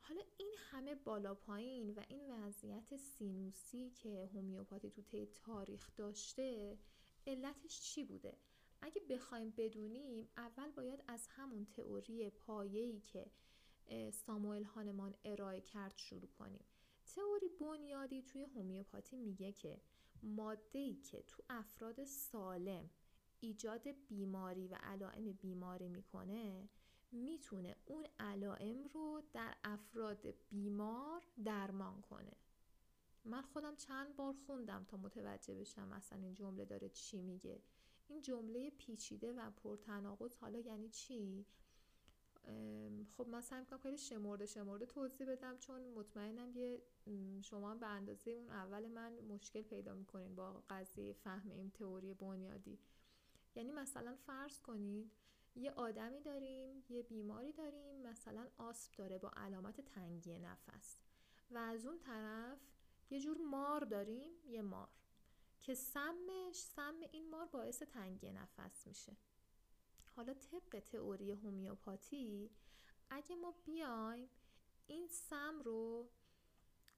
[0.01, 6.79] حالا این همه بالا پایین و این وضعیت سینوسی که هومیوپاتی تو طی تاریخ داشته
[7.27, 8.37] علتش چی بوده؟
[8.81, 13.31] اگه بخوایم بدونیم اول باید از همون تئوری پایه‌ای که
[14.13, 16.65] ساموئل هانمان ارائه کرد شروع کنیم.
[17.15, 19.81] تئوری بنیادی توی هومیوپاتی میگه که
[20.23, 22.91] ماده‌ای که تو افراد سالم
[23.41, 26.69] ایجاد بیماری و علائم بیماری می‌کنه
[27.13, 32.37] می‌تونه اون علائم رو در افراد بیمار درمان کنه.
[33.25, 37.63] من خودم چند بار خوندم تا متوجه بشم مثلا این جمله داره چی میگه.
[38.09, 41.47] این جمله پیچیده و پرتناقض حالا یعنی چی؟
[43.17, 46.83] خب من سعی می‌کنم خیلی شمرده شمرده توضیح بدم چون مطمئنم یه
[47.43, 52.79] شما به اندازه اون اول من مشکل پیدا می‌کنین با قضیه فهم این تئوری بنیادی.
[53.55, 55.13] یعنی مثلا فرض کنید
[55.55, 60.97] یه آدمی داریم یه بیماری داریم مثلا آسپ داره با علامت تنگی نفس
[61.51, 62.59] و از اون طرف
[63.11, 64.89] یه جور مار داریم یه مار
[65.61, 69.17] که سمش سم این مار باعث تنگی نفس میشه.
[70.17, 72.51] حالا طبق تئوری هومیوپاتی
[73.11, 74.29] اگه ما بیایم
[74.87, 76.09] این سم رو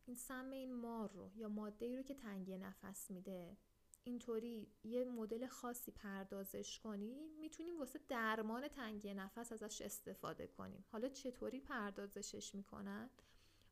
[0.06, 3.56] این سم این مار رو یا ماده ای رو که تنگی نفس میده
[4.04, 10.84] اینطوری یه مدل خاصی پردازش کنیم می‌تونیم واسه درمان تنگی نفس ازش استفاده کنیم.
[10.92, 13.10] حالا چطوری پردازشش می‌کنن؟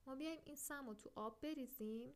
[0.06, 2.14] ما بیایم این سم رو تو آب بریزیم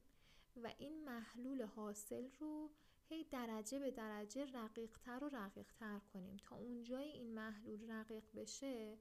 [0.62, 2.70] و این محلول حاصل رو
[3.08, 8.98] هی درجه به درجه رقیقتر و رقیقتر کنیم تا اونجای این محلول رقیق بشه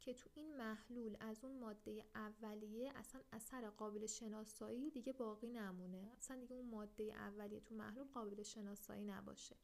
[0.00, 6.12] که تو این محلول از اون ماده اولیه اصلا اثر قابل شناسایی دیگه باقی نمونه.
[6.16, 9.56] اصلا دیگه اون ماده اولیه تو محلول قابل شناسایی نباشه.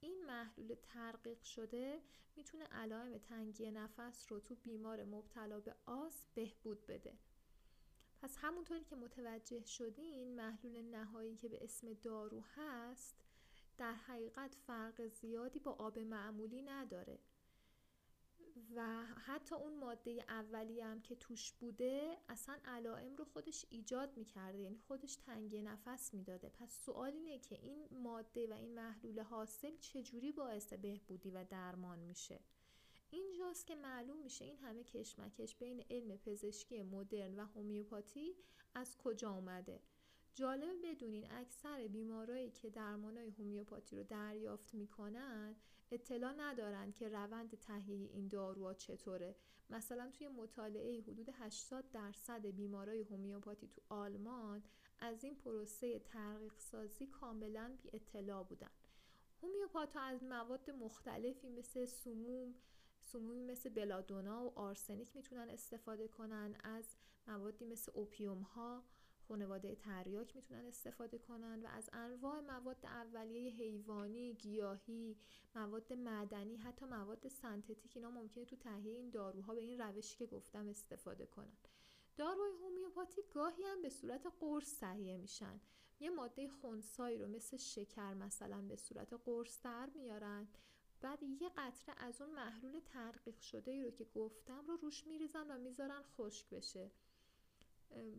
[0.00, 2.00] این محلول ترقیق شده
[2.36, 7.18] می‌تونه علائم تنگی نفس رو تو بیمار مبتلا به آس بهبود بده.
[8.22, 13.16] پس همونطوری که متوجه شدین محلول نهایی که به اسم دارو هست
[13.78, 17.18] در حقیقت فرق زیادی با آب معمولی نداره.
[18.76, 24.58] و حتی اون ماده اولی هم که توش بوده اصلا علائم رو خودش ایجاد می‌کرده.
[24.58, 26.48] یعنی خودش تنگی نفس می‌داده.
[26.48, 31.98] پس سوال اینه که این ماده و این محلول حاصل چجوری باعث بهبودی و درمان
[31.98, 32.40] میشه؟
[33.10, 38.34] اینجاست که معلوم میشه این همه کشمکش بین علم پزشکی مدرن و هومیوپاتی
[38.74, 39.80] از کجا اومده.
[40.34, 45.56] جالب بدونین اکثر بیمارایی که درمانای هومیوپاتی رو دریافت می‌کنن
[45.90, 49.36] اطلاع ندارن که روند تهیه این داروها چطوره.
[49.70, 54.62] مثلا توی مطالعه حدود 80 درصد بیمارای هومیوپاتی تو آلمان
[54.98, 58.70] از این پروسه ترقیق سازی کاملا بی اطلاع بودن.
[59.42, 62.54] هومیوپات از مواد مختلفی مثل سموم
[63.06, 68.82] سمومی مثل بلادونا و آرسنیک می‌تونن استفاده کنن از موادی مثل اوپیوم ها
[69.28, 75.16] خانواده تریاک می‌تونن استفاده کنن و از انواع مواد اولیه حیوانی، گیاهی،
[75.54, 80.26] مواد معدنی، حتی مواد سنتتیک اینا ممکنه تو تهیه این داروها به این روشی که
[80.26, 81.56] گفتم استفاده کنن.
[82.16, 85.60] داروهای هومیوپاتی گاهی هم به صورت قرص تهیه میشن.
[86.00, 90.48] یه ماده خونسایی رو مثل شکر مثلا به صورت قرص در میارن
[91.00, 95.50] بعد یه قطره از اون محلول ترقیق شده ای رو که گفتم رو روش میریزن
[95.50, 96.90] و می‌ذارن خشک بشه.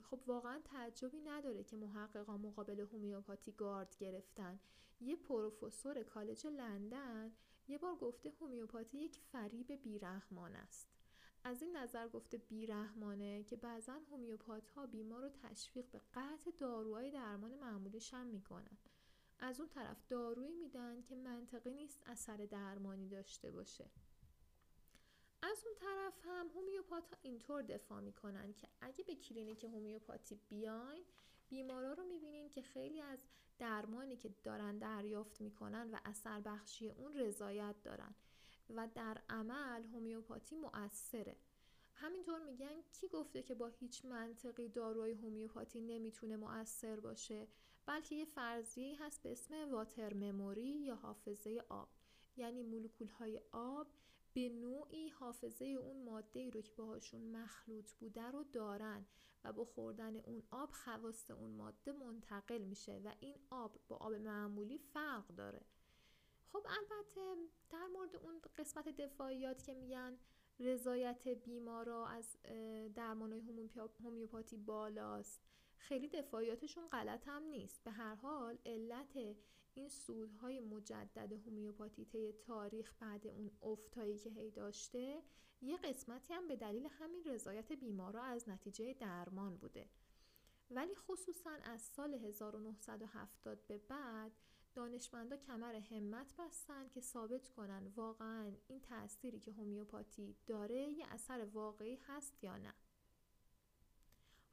[0.03, 4.59] خب واقعا تعجبی نداره که محققان مقابل هومیوپاتی گارد گرفتن.
[5.01, 7.31] یه پروفسور کالج لندن
[7.67, 10.87] یه بار گفته هومیوپاتی یک فریب بیرحمان است.
[11.43, 17.11] از این نظر گفته بیرحمانه که بعضا هومیوپات ها بیمار رو تشویق به قطع داروهای
[17.11, 18.77] درمان معمولیش هم می‌کنن.
[19.39, 23.89] از اون طرف دارویی میدن که منطقی نیست اثر درمانی داشته باشه.
[25.41, 31.03] از اون طرف هم هومیوپات ها اینطور دفاع می‌کنن که اگه به کلینیک هومیوپاتی بیاین
[31.49, 33.23] بیمارا رو می‌بینین که خیلی از
[33.59, 38.15] درمانی که دارن دریافت می‌کنن و اثر بخشی اون رضایت دارن
[38.69, 41.35] و در عمل هومیوپاتی مؤثره.
[41.93, 47.47] همینطور میگن کی گفته که با هیچ منطقی داروی هومیوپاتی نمی‌تونه مؤثر باشه؟
[47.87, 51.89] بلکه یه فرضیه هست به اسم واتر مموری یا حافظه آب.
[52.37, 53.87] یعنی مولکول های آب
[54.33, 59.05] به نوعی حافظه اون ماده ای رو که باهاشون مخلوط بوده رو دارن
[59.43, 64.13] و با خوردن اون آب خواست اون ماده منتقل میشه و این آب با آب
[64.13, 65.61] معمولی فرق داره.
[66.47, 67.35] خب البته
[67.69, 70.17] در مورد اون قسمت دفاعیات که میگن
[70.59, 72.37] رضایت بیمارا از
[72.95, 73.33] درمان
[74.03, 75.41] هومیوپاتی بالاست.
[75.77, 77.83] خیلی دفاعیاتشون غلط هم نیست.
[77.83, 79.17] به هر حال علت
[79.73, 85.21] این سودهای مجدد هومیوپاتی طی تاریخ بعد اون افتایی که هی داشته
[85.61, 89.89] یه قسمتی هم به دلیل همین رضایت بیمارا از نتیجه درمان بوده.
[90.69, 94.31] ولی خصوصا از سال 1970 به بعد
[94.75, 101.45] دانشمندا کمر همت بستن که ثابت کنن واقعا این تأثیری که هومیوپاتی داره یه اثر
[101.45, 102.73] واقعی هست یا نه.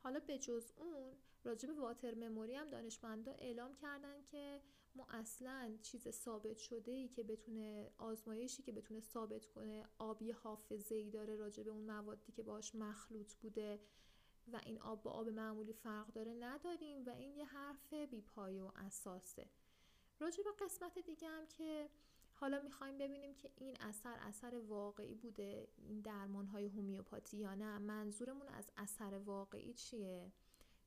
[0.04, 1.12] حالا به جز اون
[1.44, 4.60] راجب واتر مموری هم دانشمندا اعلام کردن که
[4.94, 10.94] ما اصلا چیز ثابت شده ای که بتونه آزمایشی که بتونه ثابت کنه آبی حافظه
[10.94, 13.80] ای داره راجب اون موادی که باش مخلوط بوده
[14.52, 18.70] و این آب با آب معمولی فرق داره نداریم و این یه حرف بیپایه و
[18.76, 19.46] اساسه.
[20.20, 21.90] راجع به قسمت دیگه هم که
[22.36, 27.78] حالا می‌خوایم ببینیم که این اثر اثر واقعی بوده این درمان های هومیوپاتی یا نه.
[27.78, 30.32] منظورمون از اثر واقعی چیه؟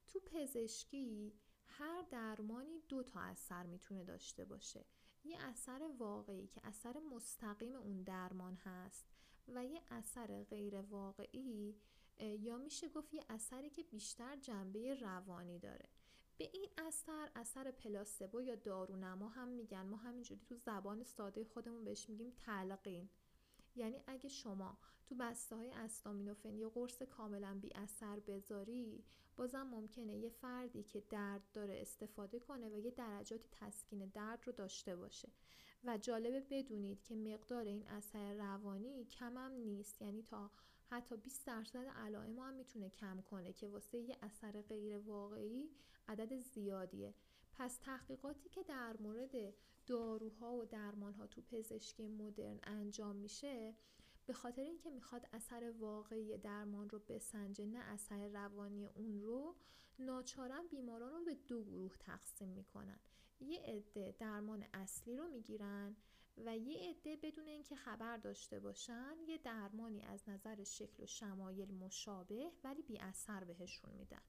[0.08, 1.34] تو پزشکی
[1.66, 4.86] هر درمانی دو تا اثر می‌تونه داشته باشه.
[5.24, 9.06] یه اثر واقعی که اثر مستقیم اون درمان هست
[9.48, 11.76] و یه اثر غیر واقعی
[12.20, 15.90] یا میشه گفت یه اثری که بیشتر جنبه روانی داره.
[16.38, 19.82] به این اثر اثر پلاسبو یا دارونما هم میگن.
[19.82, 23.10] ما همینجوری تو زبان ساده خودمون بهش میگیم تلقین.
[23.76, 29.04] یعنی اگه شما تو بسته های استامینوفن یا قرص کاملا بی اثر بذاری
[29.36, 34.54] بازم ممکنه یه فردی که درد داره استفاده کنه و یه درجاتی تسکین درد رو
[34.54, 35.30] داشته باشه.
[35.84, 40.02] و جالبه بدونید که مقدار این اثر روانی کمم نیست.
[40.02, 40.52] یعنی تا
[40.90, 45.70] حتی 20 درصد علائم هم می‌تونه کم کنه که واسه یه اثر غیر واقعی
[46.08, 47.14] عدد زیادیه.
[47.54, 49.54] پس تحقیقاتی که در مورد
[49.88, 53.76] داروها و درمانها تو پزشکی مدرن انجام میشه
[54.26, 59.56] به خاطر اینکه می‌خواد اثر واقعی درمان رو بسنجه نه اثر روانی اون رو
[60.00, 63.00] ناچارن بیماران رو به دو گروه تقسیم می‌کنن.
[63.40, 65.96] یه عده درمان اصلی رو می‌گیرن
[66.46, 71.74] و یه عده بدون اینکه خبر داشته باشن یه درمانی از نظر شکل و شمایل
[71.74, 74.22] مشابه ولی بی اثر بهشون میدن.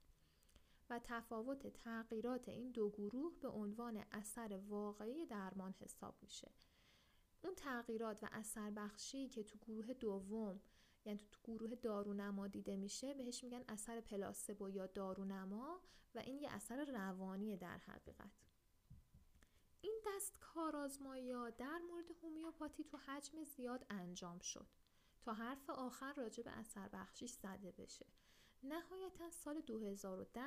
[0.90, 6.50] و تفاوت تغییرات این دو گروه به عنوان اثر واقعی درمان حساب میشه.
[7.44, 10.60] اون تغییرات و اثر بخشی که تو گروه دوم
[11.04, 15.80] یعنی تو گروه دارونما دیده میشه بهش میگن اثر پلاسبو یا دارونما
[16.14, 18.30] و این یه اثر روانی در حقیقت.
[19.80, 24.66] این دست کارآزمایی در مورد هومیوپاتی تو حجم زیاد انجام شد
[25.22, 28.06] تا حرف آخر راجع به اثر بخشیش زده بشه.
[28.62, 30.40] نهایتا سال 2010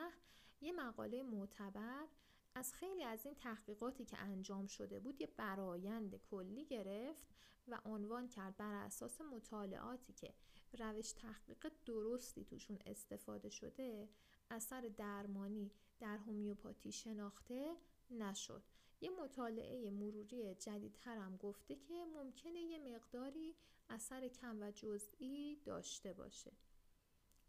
[0.62, 2.08] یه مقاله معتبر
[2.56, 7.28] از خیلی از این تحقیقاتی که انجام شده بود یه برایند کلی گرفت
[7.68, 10.34] و عنوان کرد بر اساس مطالعاتی که
[10.80, 14.10] روش تحقیق درستی توشون استفاده شده
[14.52, 17.76] اثر درمانی در هومیوپاتی شناخته
[18.12, 18.64] نشد.
[19.02, 23.56] یه مطالعه مروری جدیدتر هم گفته که ممکنه یه مقداری
[23.90, 26.52] اثر کم و جزئی داشته باشه.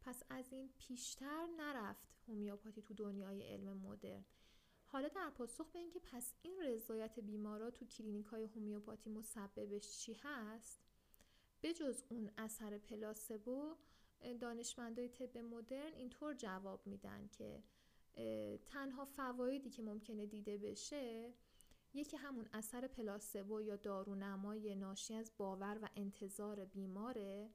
[0.00, 4.24] پس از این پیشتر نرفت هومیوپاتی تو دنیای علم مدرن.
[4.86, 10.16] حالا در پاسخ به اینکه پس این رضایت بیمارا تو کلینیک های هومیوپاتی مسببش چی
[10.22, 10.80] هست
[11.62, 13.76] بجز اون اثر پلاسبو
[14.40, 17.62] دانشمندای طب مدرن اینطور جواب میدن که
[18.66, 21.34] تنها فوایدی که ممکنه دیده بشه
[21.94, 27.50] یکی همون اثر پلاسبو یا دارونمای ناشی از باور و انتظار بیماره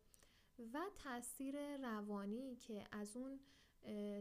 [0.74, 3.40] و تاثیر روانی که از اون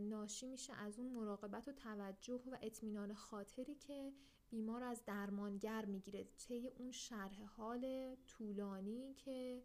[0.01, 4.13] ناشی میشه از اون مراقبت و توجه و اطمینان خاطری که
[4.51, 6.25] بیمار از درمانگر می‌گیره.
[6.25, 9.63] طی اون شرح حال طولانی که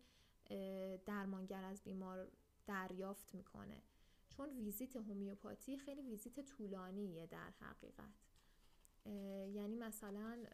[1.06, 2.32] درمانگر از بیمار
[2.66, 3.82] دریافت می‌کنه.
[4.30, 8.31] چون ویزیت هومیوپاتی خیلی ویزیت طولانیه در حقیقت.
[9.06, 10.46] یعنی مثلا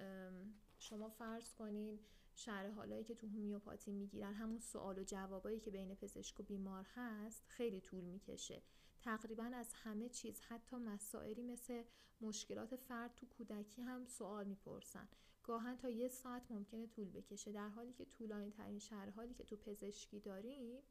[0.79, 1.99] شما فرض کنین
[2.33, 6.87] شرح حالایی که تو هومیوپاتی می‌گیرن همون سوال و جوابایی که بین پزشک و بیمار
[6.93, 8.61] هست خیلی طول می‌کشه.
[9.01, 11.83] تقریبا از همه چیز حتی مسائلی مثل
[12.21, 15.07] مشکلات فرد تو کودکی هم سوال می‌پرسن.
[15.43, 17.51] گاهن تا یه ساعت ممکنه طول بکشه.
[17.51, 20.81] در حالی که طولانی ترین شرح حالی که تو پزشکی داریم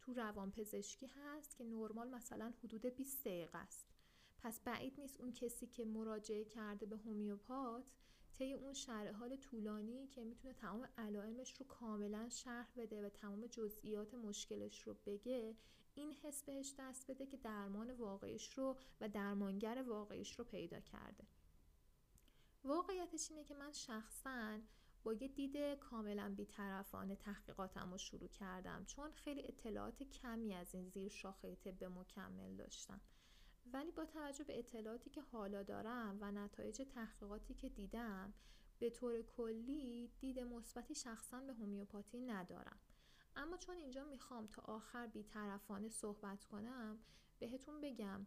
[0.00, 3.91] تو روان پزشکی هست که نرمال مثلا حدود 20 دقیقه است.
[4.42, 7.92] پس بعید نیست اون کسی که مراجعه کرده به هومیوپات
[8.32, 13.46] طی اون شرح حال طولانی که می‌تونه تمام علائمش رو کاملا شرح بده و تمام
[13.46, 15.56] جزئیات مشکلش رو بگه
[15.94, 21.24] این حس بهش دست بده که درمان واقعیش رو و درمانگر واقعیش رو پیدا کرده.
[22.64, 24.58] واقعیتش اینه که من شخصا
[25.04, 30.88] با یه دید کاملا بیطرفانه تحقیقاتم رو شروع کردم چون خیلی اطلاعات کمی از این
[30.88, 33.00] زیر شاخه طب مکمل داشتم.
[33.72, 38.34] ولی با توجه به اطلاعاتی که حالا دارم و نتایج تحقیقاتی که دیدم
[38.78, 42.78] به طور کلی دید مثبتی شخصا به هومیوپاتی ندارم.
[43.36, 46.98] اما چون اینجا می‌خوام تا آخر بیطرفانه صحبت کنم
[47.38, 48.26] بهتون بگم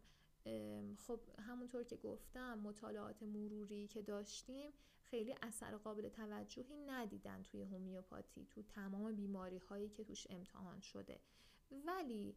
[0.96, 8.46] خب همونطور که گفتم مطالعات مروری که داشتیم خیلی اثر قابل توجهی ندیدن توی هومیوپاتی
[8.46, 11.20] تو تمام بیماری هایی که توش امتحان شده.
[11.70, 12.36] ولی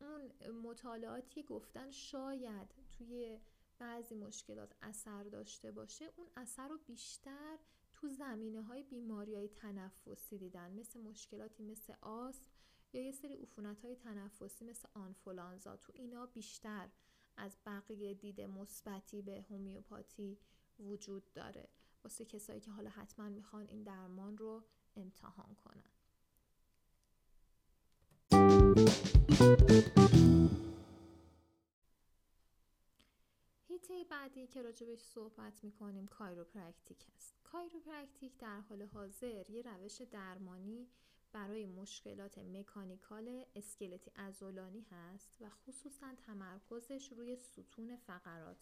[0.00, 0.32] اون
[0.62, 3.38] مطالعاتی گفتن شاید توی
[3.78, 7.58] بعضی مشکلات اثر داشته باشه اون اثر رو بیشتر
[7.92, 10.72] تو زمینه های بیماری های تنفسی دیدن.
[10.72, 12.46] مثل مشکلاتی مثل آسم
[12.92, 15.76] یا یه سری عفونت های تنفسی مثل آنفولانزا.
[15.76, 16.88] تو اینا بیشتر
[17.36, 20.38] از بقیه دید مثبتی به هومیوپاتی
[20.78, 21.68] وجود داره.
[22.04, 24.64] واسه کسایی که حالا حتما می‌خوان این درمان رو
[24.96, 25.90] امتحان کنن.
[33.68, 40.00] حیطه بعدی که راجع بهش صحبت می‌کنیم کایروپرکتیک هست کایروپرکتیک در حال حاضر یه روش
[40.00, 40.88] درمانی
[41.32, 48.56] برای مشکلات mechanical اسکلتی عضلانی هست و خصوصا تمرکزش روی ستون فقرات.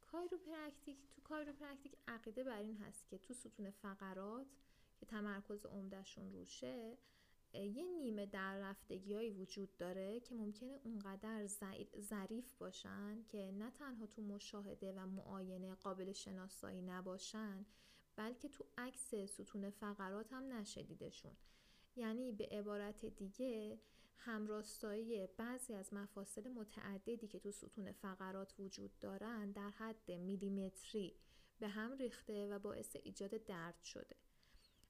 [0.00, 4.46] کایروپرکتیک تو کایروپرکتیک عقیده بر این هست که تو ستون فقرات
[4.96, 6.98] که تمرکز عمدهشون روشه
[7.52, 11.46] یه نیمه در رفتگی وجود داره که ممکنه اونقدر
[12.00, 17.66] ظریف باشن که نه تنها تو مشاهده و معاینه قابل شناسایی نباشن
[18.16, 21.36] بلکه تو عکس ستون فقرات هم نشه دیدشون.
[21.96, 23.78] یعنی به عبارت دیگه
[24.16, 31.16] همراستایی بعضی از مفاصل متعددی که تو ستون فقرات وجود دارن در حد میلیمتری
[31.58, 34.16] به هم ریخته و باعث ایجاد درد شده.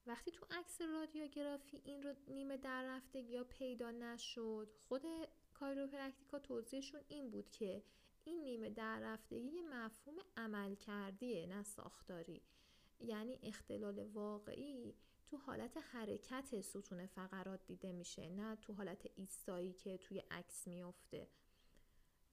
[0.08, 5.02] وقتی تو عکس رادیوگرافی این نیمه در رفتگیا پیدا نشد خود
[5.54, 7.82] کایروپرکتیکا توضیحشون این بود که
[8.24, 12.42] این نیمه در رفتگی یه مفهوم عملکردیه نه ساختاری.
[13.00, 14.94] یعنی اختلال واقعی
[15.26, 21.28] تو حالت حرکت ستون فقرات دیده میشه نه تو حالت ایستایی که توی عکس میفته.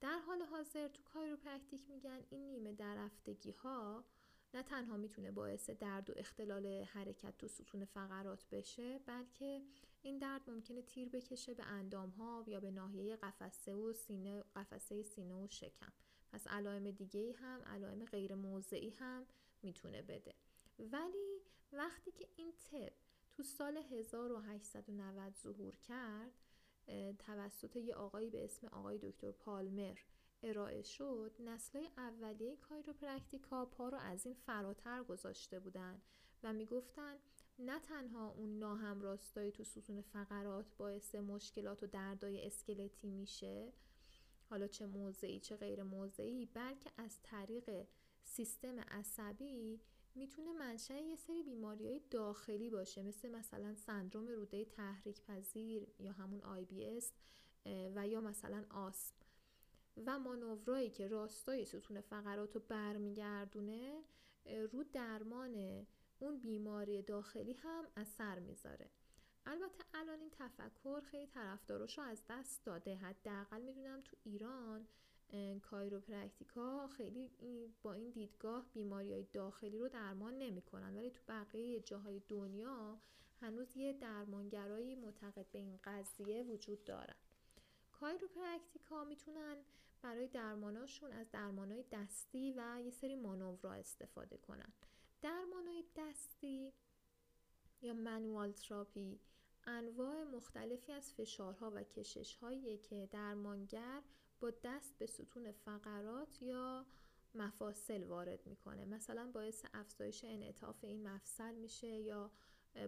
[0.00, 4.04] در حال حاضر تو کایروپرکتیک میگن این نیمه درفتگی ها
[4.54, 9.62] نه تنها می‌تونه باعث درد و اختلال حرکت تو ستون فقرات بشه بلکه
[10.02, 15.02] این درد ممکنه تیر بکشه به اندام ها یا به ناحیه قفسه و سینه قفسه
[15.02, 15.92] سینه و شکم.
[16.32, 19.26] پس علائم دیگه هم علائم غیر موضعی هم
[19.62, 20.34] می‌تونه بده.
[20.78, 21.40] ولی
[21.72, 22.92] وقتی که این طب
[23.32, 26.32] تو سال 1890 ظهور کرد
[27.18, 29.98] توسط یه آقایی به اسم آقای دکتر پالمر
[30.46, 36.00] ارائه شد نسلهای اولیه کایروپرکتیکا پا رو از این فراتر گذاشته بودن
[36.42, 37.16] و می‌گفتن
[37.58, 43.72] نه تنها اون ناهمراستایی تو ستون فقرات باعث مشکلات و دردای اسکلتی میشه
[44.50, 47.86] حالا چه موضعی چه غیر موضعی بلکه از طریق
[48.24, 49.80] سیستم عصبی
[50.14, 56.12] می‌تونه منشأ یه سری بیماری های داخلی باشه مثل مثلا سندروم روده تحریک پذیر یا
[56.12, 57.04] همون IBS
[57.66, 59.14] و یا مثلا آسم.
[60.06, 64.02] و مانورایی که راستای ستون فقرات رو برمیگردونه
[64.72, 65.86] رو درمان
[66.18, 68.90] اون بیماری داخلی هم اثر می‌ذاره.
[69.46, 72.94] البته الان این تفکر خیلی طرفدارش رو از دست داده.
[72.94, 74.86] حداقل می‌دونم تو ایران
[75.62, 77.30] کایروپرکتیکا خیلی
[77.82, 80.96] با این دیدگاه بیماری های داخلی رو درمان نمی‌کنن.
[80.96, 83.00] ولی تو بقیه جاهای دنیا
[83.40, 87.16] هنوز یه درمانگرایی معتقد به این قضیه وجود دارن.
[87.92, 89.56] کایروپرکتیکا می‌تونن
[90.02, 94.72] برای درماناشون از درمانهای دستی و یه سری مانورا استفاده کنن.
[95.22, 96.72] درمانهای دستی
[97.82, 99.20] یا manual therapy
[99.64, 104.02] انواع مختلفی از فشارها و کششهایی که درمانگر
[104.40, 106.86] با دست به ستون فقرات یا
[107.34, 108.84] مفاصل وارد می‌کنه.
[108.84, 112.30] مثلا باعث افزایش انعطاف این مفصل میشه یا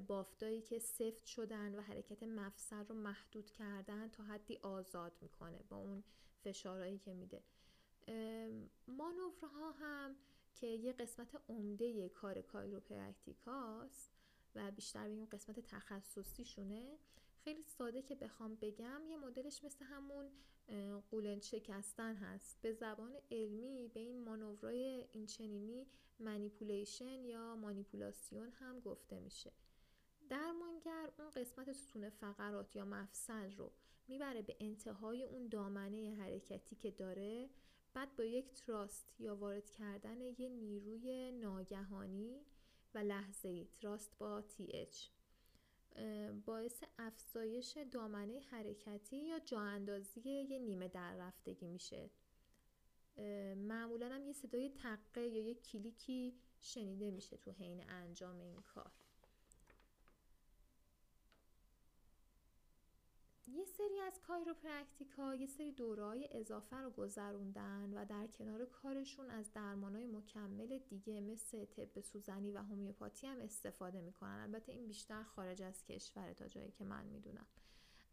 [0.07, 5.77] بافتایی که سفت شدن و حرکت مفصل رو محدود کردن تا حدی آزاد می‌کنه با
[5.77, 6.05] اون
[6.53, 7.43] فشارهایی که میده.
[8.89, 10.17] مانورها هم
[10.55, 14.11] که یه قسمت عمده کار کایروپرکتیک هاست
[14.55, 16.99] و بیشتر اون قسمت تخصصی شونه
[17.45, 20.31] خیلی ساده که بخوام بگم یه مدلش مثل همون
[21.11, 22.59] قولنج شکستن هست.
[22.63, 25.87] به زبان علمی به این مانورای اینچنینی
[26.19, 29.53] manipulation یا مانیپولاسیون هم گفته میشه.
[30.29, 33.73] درمانگر اون قسمت ستون فقرات یا مفصل رو
[34.09, 37.51] می‌بره به انتهای اون دامنه حرکتی که داره
[37.95, 42.41] بعد با یک thrust یا وارد کردن یه نیروی ناگهانی
[42.95, 44.97] و لحظه ای thrust با TH
[46.47, 52.11] باعث افزایش دامنه حرکتی یا جا اندازی یه نیمه در رفتگی میشه.
[53.57, 58.93] معمولا هم یه صدای تقه یا یه کلیکی شنیده میشه تو حین انجام این کار.
[63.53, 69.31] یه سری از کایروپرکتیک ها یه سری دورهای اضافه رو گذروندن و در کنار کارشون
[69.31, 74.41] از درمانهای مکمل دیگه مثل طب سوزنی و هومیوپاتی هم استفاده می‌کنن.
[74.41, 77.47] البته این بیشتر خارج از کشور تا جایی که من می‌دونم.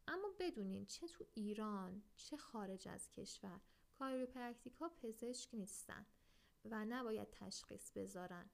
[0.08, 3.60] اما بدونین چه تو ایران چه خارج از کشور
[4.00, 6.06] کایروپرکتیک ها پزشک نیستن
[6.66, 8.50] و نباید تشخیص بذارن.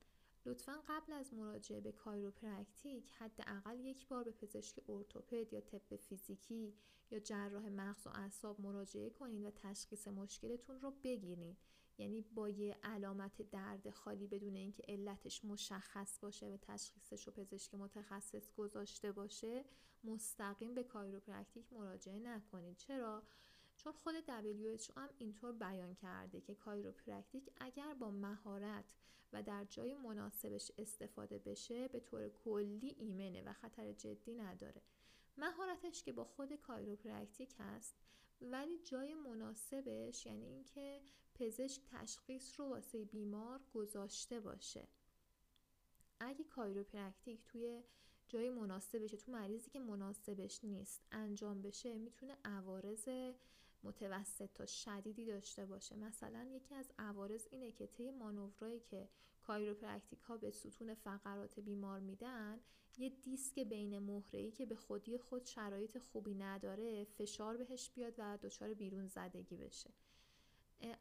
[0.45, 6.73] لطفا قبل از مراجعه به کایروپرکتیک حداقل یک بار به پزشک ارتوپد یا طب فیزیکی
[7.11, 11.57] یا جراح مغز و اعصاب مراجعه کنید و تشخیص مشکلتون رو بگیرید
[11.97, 17.75] یعنی با یه علامت درد خالی بدون اینکه علتش مشخص باشه و تشخیصش رو پزشک
[17.75, 19.65] متخصص گذاشته باشه
[20.03, 23.23] مستقیم به کایروپرکتیک مراجعه نکنید چرا؟
[23.83, 28.93] چون خود WHO هم اینطور بیان کرده که کایروپرکتیک اگر با مهارت
[29.33, 34.81] و در جای مناسبش استفاده بشه به طور کلی ایمنه و خطر جدی نداره.
[35.37, 37.95] مهارتش که با خود کایروپرکتیک هست
[38.41, 41.01] ولی جای مناسبش یعنی اینکه
[41.35, 44.87] پزشک تشخیص رو واسه بیمار گذاشته باشه.
[46.19, 47.83] اگه کایروپرکتیک توی
[48.27, 53.09] جای مناسبشه تو مریضی که مناسبش نیست انجام بشه می‌تونه عوارض
[53.83, 55.95] متوسط تا شدیدی داشته باشه.
[55.95, 59.09] مثلا یکی از عوارض اینه که طی مانورایی که
[59.41, 62.59] کایروپرکتیک ها به ستون فقرات بیمار میدن
[62.97, 68.37] یه دیسک بین مهره‌ای که به خودی خود شرایط خوبی نداره فشار بهش بیاد و
[68.37, 69.89] دچار بیرون زدگی بشه.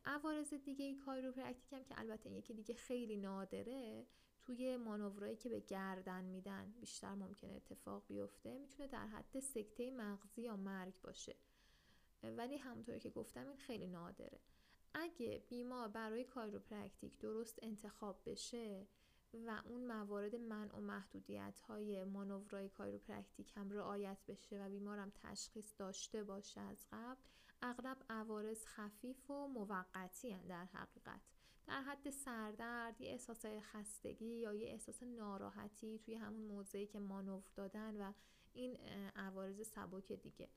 [0.05, 4.07] عوارض دیگه ی کایروپرکتیک هم که البته یکی دیگه خیلی نادره
[4.43, 10.43] توی مانورایی که به گردن میدن بیشتر ممکنه اتفاق بیفته می‌تونه در حد سکته مغزی
[10.43, 11.37] یا مرگ باشه.
[12.23, 14.41] ولی همونطوری که گفتم این خیلی نادره.
[14.95, 18.87] اگه بیمار برای کایروپرکتیک درست انتخاب بشه
[19.47, 25.75] و اون موارد منع و محدودیت های مانورای کایروپرکتیک هم رعایت بشه و بیمارم تشخیص
[25.79, 27.21] داشته باشه از قبل
[27.63, 31.21] اغلب عوارض خفیف و موقتی در حقیقت.
[31.67, 37.43] در حد سردرد یه احساس خستگی یا یه احساس ناراحتی توی همون موضعی که مانور
[37.57, 38.13] دادن و
[38.53, 38.77] این
[39.17, 40.49] عوارض سبک دیگه.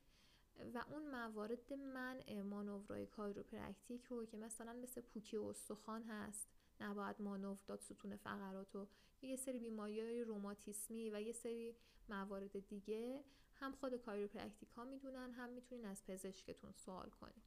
[0.74, 6.48] و اون موارد منع مانورای کایروپرکتیک رو که مثلا مثل پوکی استخوان هست
[6.80, 8.88] نباید مانور داد ستون فقرات و
[9.22, 11.76] یه سری بیماری های روماتیسمی و یه سری
[12.08, 13.24] موارد دیگه
[13.54, 17.42] هم خود کایروپرکتیک ها می‌دونن هم می‌تونین از پزشکتون سوال کنین.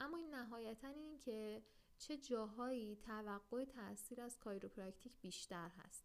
[0.00, 1.62] اما این نهایتا این که
[1.98, 6.04] چه جاهایی توقع تاثیر از کایروپرکتیک بیشتر هست.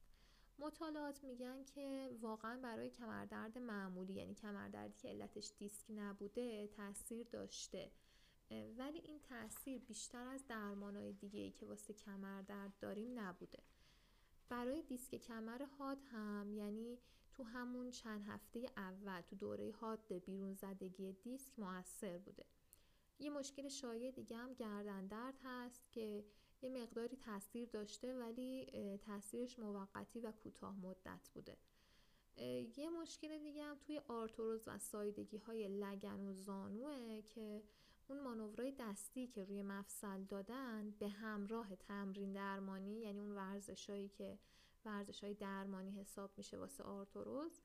[0.60, 7.92] مطالعات میگن که واقعا برای کمردرد معمولی یعنی کمردردی که علتش دیسک نبوده تاثیر داشته.
[8.78, 13.60] ولی این تاثیر بیشتر از درمانهای دیگه ای که واسه کمردرد داریم نبوده.
[14.50, 17.00] برای دیسک کمر حاد هم یعنی
[17.32, 22.46] تو همون چند هفته اول تو دوره حاد بیرون زدگی دیسک موثر بوده.
[23.20, 26.26] یه مشکل شایع دیگه هم گردن درد هست که
[26.64, 28.68] یه مقداری تاثیر داشته ولی
[29.06, 31.58] تاثیرش موقتی و کوتاه مدت بوده.
[32.78, 37.64] یه مشکل دیگه هم توی آرتروز و سایدگی های لگن و زانوه که
[38.08, 44.40] اون مانورای دستی که روی مفصل دادن به همراه تمرین درمانی یعنی اون ورزشایی که
[44.86, 47.60] ورزش های درمانی حساب میشه واسه آرتروز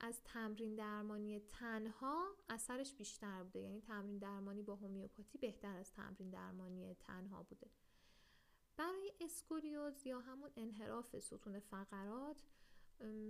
[0.00, 3.60] از تمرین درمانی تنها اثرش بیشتر بوده.
[3.60, 7.70] یعنی تمرین درمانی با هومیوپاتی بهتر از تمرین درمانی تنها بوده.
[8.82, 12.42] برای اسکولیوز یا همون انحراف ستون فقرات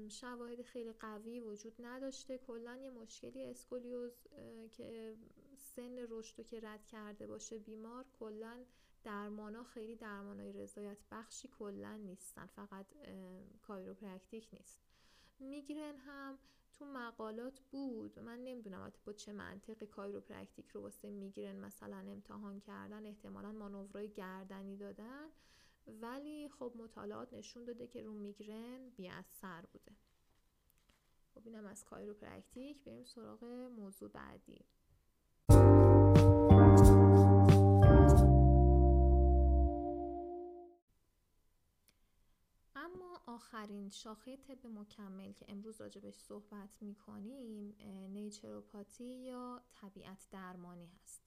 [0.08, 2.38] شواهد خیلی قوی وجود نداشته.
[2.38, 4.12] کلا یه مشکلی اسکولیوز
[4.70, 5.16] که
[5.56, 8.64] سن رشد رو که رد کرده باشه بیمار کلا
[9.04, 12.46] درمانا خیلی درمانای رضایت بخشی کلا نیستن.
[12.46, 12.86] فقط
[13.62, 14.80] کایروپرکتیک نیست.
[15.38, 16.38] میگرن هم
[16.82, 18.18] تو مقالات بود.
[18.18, 24.76] من نمی‌دونم با چه منطقی کایروپرکتیک رو واسه میگرن مثلا امتحان کردن احتمالا مانورای گردنی
[24.76, 25.28] دادن.
[25.86, 29.92] ولی خب مطالعات نشون داده که رو میگرن بی اثر بوده.
[31.34, 33.44] خب اینم از کایروپرکتیک بریم سراغ
[33.76, 34.64] موضوع بعدی.
[42.82, 47.74] اما آخرین شاخه طب مکمل که امروز راجبش صحبت می‌کنیم
[48.10, 51.22] naturopathy یا طبیعت درمانی هست.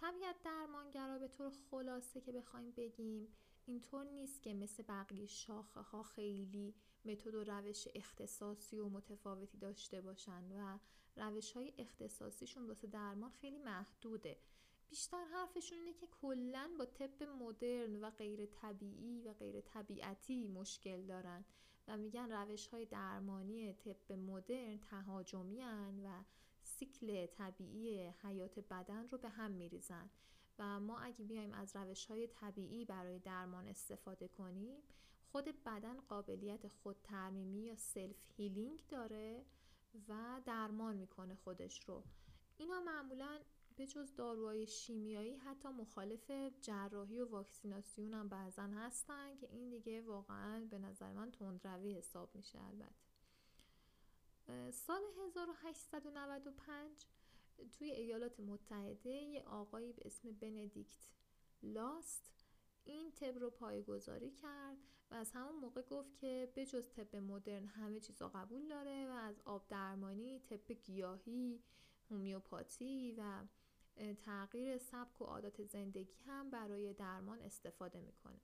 [0.00, 3.28] طبیعت درمانگرا به طور خلاصه که بخوایم بگیم
[3.66, 6.74] اینطور نیست که مثل بقیه شاخه ها خیلی
[7.04, 10.78] متد و روش اختصاصی و متفاوتی داشته باشن و
[11.16, 14.36] روش های اختصاصیشون واسه درمان خیلی محدوده.
[14.94, 21.06] بیشتر حرفشون اینه که کلا با طب مدرن و غیر طبیعی و غیر طبیعتی مشکل
[21.06, 21.44] دارن
[21.88, 25.62] و میگن روش های درمانی طب مدرن تهاجمی
[26.04, 26.22] و
[26.62, 30.10] سیکل طبیعی حیات بدن رو به هم میریزن.
[30.58, 34.76] و ما اگه بیایم از روش های طبیعی برای درمان استفاده کنیم
[35.32, 39.44] خود بدن قابلیت خود ترمیمی یا self healing داره
[40.08, 42.04] و درمان می‌کنه خودش رو.
[42.56, 43.40] اینا معمولا
[43.76, 50.00] به جز داروهای شیمیایی حتی مخالف جراحی و واکسیناسیون هم بعضا هستن که این دیگه
[50.00, 53.04] واقعا به نظر من تندروی حساب میشه البته.
[54.70, 57.06] سال 1895
[57.72, 61.10] توی ایالات متحده یه آقایی به اسم بندیکت
[61.62, 62.30] لاست
[62.84, 64.78] این طب رو پایگذاری کرد
[65.10, 69.06] و از همون موقع گفت که به جز طب مدرن همه چیز رو قبول داره
[69.08, 71.62] و از آب درمانی، طب گیاهی،
[72.10, 73.44] هومیوپاتی و
[74.24, 78.40] تغییر سبک و عادات زندگی هم برای درمان استفاده می‌کنه.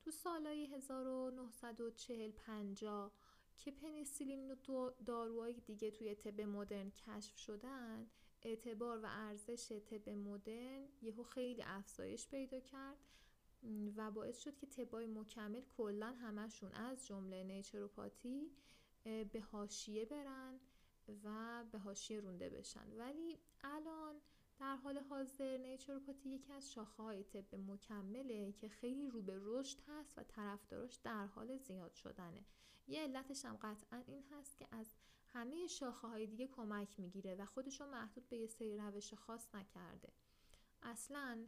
[0.00, 3.12] تو سالهای 1940 50
[3.56, 8.06] که پنیسیلین و داروهای دیگه توی طب مدرن کشف شدن
[8.42, 12.96] اعتبار و ارزش طب مدرن یهو خیلی افزایش پیدا کرد
[13.96, 18.50] و باعث شد که طبای مکمل کلا همشون از جمله نیچروپاتی
[19.04, 20.60] به هاشیه برن
[21.24, 22.92] و به هاشیه رونده بشن.
[22.98, 24.20] ولی الان
[24.60, 29.78] در حال حاضر نیچروپاتی یکی از شاخه های طب مکمله که خیلی رو به رشد
[29.86, 32.44] هست و طرفداراش در حال زیاد شدنه.
[32.86, 34.94] یه علتش هم قطعا این هست که از
[35.26, 40.12] همه شاخه های دیگه کمک می‌گیره و خودشو محدود به یه سری روش خاص نکرده.
[40.82, 41.46] اصلا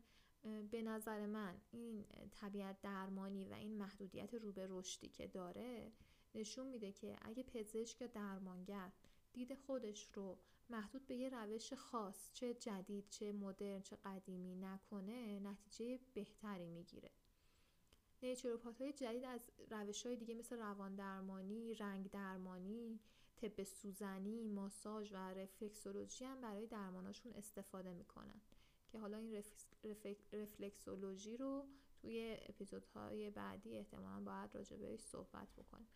[0.71, 5.93] به نظر من این طبیعت درمانی و این محدودیت رو به رشدی که داره
[6.35, 8.93] نشون میده که اگه پزشک یا درمانگر
[9.33, 10.39] دید خودش رو
[10.71, 17.11] محدود به یه روش خاص چه جدید چه مدرن چه قدیمی نکنه نتیجه بهتری می‌گیره.
[18.23, 23.01] نیچروپات های جدید از روش های دیگه مثل روان درمانی، رنگ درمانی،
[23.37, 28.41] طب سوزنی، ماساژ و رفلکسولوژی هم برای درماناشون استفاده می‌کنن
[28.89, 29.43] که حالا این
[30.33, 31.67] رفلکسولوژی رو
[32.01, 35.89] توی اپیزودهای بعدی احتمالا باید راجع بهش صحبت بکنیم.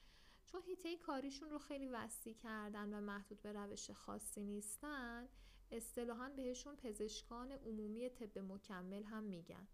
[0.55, 5.29] چون هیته کاریشون رو خیلی وسیع کردن و محدود به روش خاصی نیستن
[5.71, 9.69] اصطلاحا بهشون پزشکان عمومی طب مکمل هم میگن.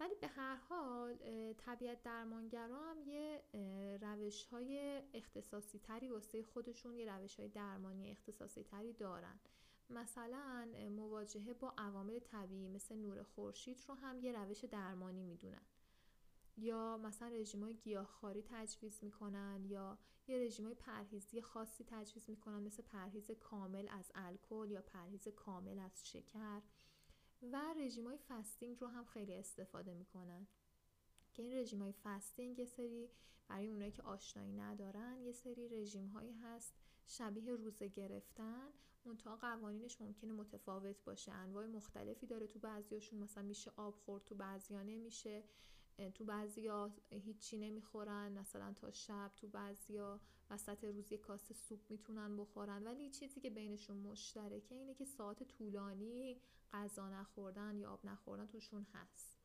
[0.00, 1.18] ولی به هر حال
[1.52, 3.42] طبیعت درمانگرا هم یه
[4.02, 9.40] روش های اختصاصی تری واسه خودشون یه روش های درمانی اختصاصی تری دارن.
[9.90, 15.62] مثلا مواجهه با عوامل طبیعی مثل نور خورشید رو هم یه روش درمانی می‌دونن.
[16.56, 22.62] یا مثلا رژیم های گیاهخواری تجویز می‌کنن یا یه رژیم های پرهیزی خاصی تجویز می‌کنن
[22.62, 26.62] مثل پرهیز کامل از الکل یا پرهیز کامل از شکر.
[27.42, 30.46] و رژیم های fasting رو هم خیلی استفاده می‌کنن.
[31.32, 33.10] که این رژیم های fasting یه سری
[33.48, 36.74] برای اونایی که آشنایی ندارن یه سری رژیم هایی هست
[37.06, 38.68] شبیه روزه گرفتن.
[39.04, 41.32] منتها قوانینش ممکنه متفاوت باشه.
[41.32, 43.18] انواع مختلفی داره تو بعضیاشون.
[43.18, 45.44] مثلا میشه آب خورد تو بعضیا نمیشه.
[46.14, 50.20] تو بعضیا هیچی نمی‌خورن مثلا تا شب تو بعضیا
[50.50, 52.82] وسط روز یک کاسه سوپ می‌تونن بخورن.
[52.84, 56.40] ولی چیزی که بینشون مشترکه اینه که ساعت طولانی
[56.72, 59.38] غذا نخوردن یا آب نخوردن توشون هست.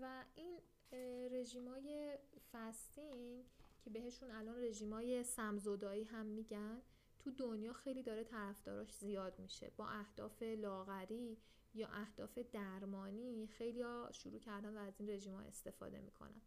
[0.00, 0.60] و این
[1.32, 2.18] رژیمای
[2.52, 3.44] فستینگ
[3.80, 6.82] که بهشون الان رژیمای سمزدایی هم میگن
[7.18, 9.70] تو دنیا خیلی داره طرفداراش زیاد میشه.
[9.76, 11.38] با اهداف لاغری
[11.74, 16.40] یا اهداف درمانی خیلی شروع کردن و از این رژیم ها استفاده می‌کنن.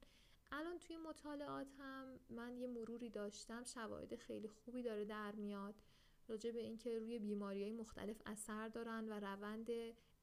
[0.51, 5.75] الان توی مطالعات هم من یه مروری داشتم شواهد خیلی خوبی داره در میاد
[6.27, 9.67] راجع به اینکه روی بیماری های مختلف اثر دارن و روند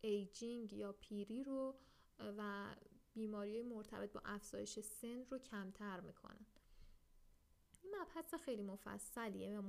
[0.01, 1.75] ایجینگ یا پیری رو
[2.19, 2.75] و
[3.15, 6.47] بیماری مرتبط با افزایش سن رو کمتر می‌کنن.
[7.83, 9.61] این مبحث خیلی مفصلیه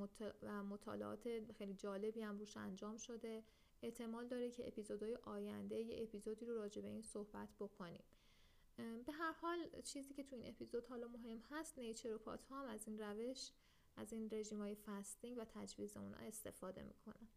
[0.41, 3.43] و مطالعات خیلی جالبی هم روش انجام شده.
[3.81, 8.03] احتمال داره که اپیزودهای آینده یه اپیزودی رو راجع به این صحبت بکنیم.
[8.77, 12.87] به هر حال چیزی که تو این اپیزود حالا مهم هست نیچروپات ها هم از
[12.87, 13.51] این روش
[13.95, 17.27] از این رژیم های فستینگ و تجویز اونا استفاده می‌کنن.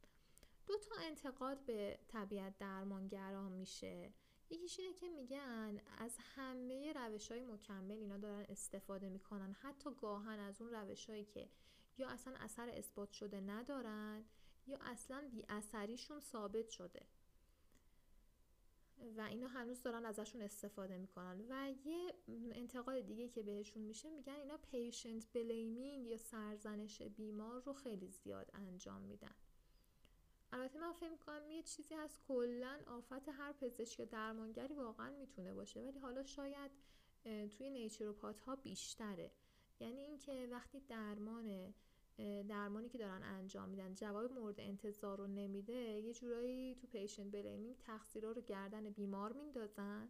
[0.67, 4.13] دو تا انتقاد به طبیعت درمانگران میشه.
[4.51, 9.53] یکیش اینه که میگن از همه روش های مکمل اینا دارن استفاده می‌کنن.
[9.53, 11.49] حتی گاهن از اون روش هایی که
[11.99, 14.25] یا اصلا اثر اثبات شده ندارن
[14.67, 17.07] یا اصلا بی اثریشون ثابت شده.
[19.17, 21.45] و اینا هنوز دارن ازشون استفاده می‌کنن.
[21.49, 22.15] و یه
[22.53, 28.51] انتقاد دیگه که بهشون میشه میگن اینا patient blaming یا سرزنش بیمار رو خیلی زیاد
[28.55, 29.35] انجام میدن.
[30.53, 35.55] البته من فکر می‌کنم یه چیزی هست کلا آفت هر پزشک یا درمانگری واقعا می‌تونه
[35.55, 35.83] باشه.
[35.83, 36.71] ولی حالا شاید
[37.25, 39.31] توی naturopath ها بیشتره.
[39.81, 41.75] یعنی اینکه وقتی درمان
[42.49, 47.79] درمانی که دارن انجام میدن جواب مورد انتظار رو نمیده یه جورایی تو patient blaming
[47.79, 50.09] تقصیرها رو گردن بیمار میندازن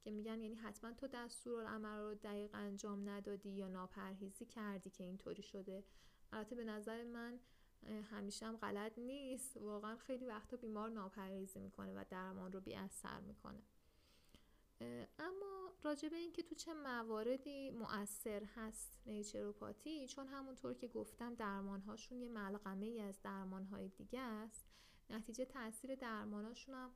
[0.00, 5.42] که میگن یعنی حتما تو دستورالعمل رو دقیق انجام ندادی یا ناپرهیزی کردی که اینطوری
[5.42, 5.84] شده.
[6.32, 7.40] البته به نظر من
[8.10, 9.56] همیشه هم غلط نیست.
[9.56, 13.62] واقعا خیلی وقتا بیمار ناپرهیزی می‌کنه و درمان رو بی اثر می‌کنه.
[15.18, 22.20] اما راجع به اینکه تو چه مواردی مؤثر هست نیچروپاتی چون همونطور که گفتم درمانهاشون
[22.20, 24.66] یه ملغمه ای از درمانهای دیگه است.
[25.10, 26.90] نتیجه تاثیر درمانهاشون هم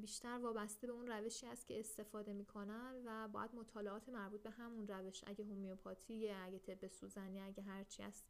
[0.00, 4.88] بیشتر وابسته به اون روشی است که استفاده می‌کنن و باید مطالعات مربوط به همون
[4.88, 8.24] روش اگه هومیوپاتی اگه طب سوزنی اگه هرچی است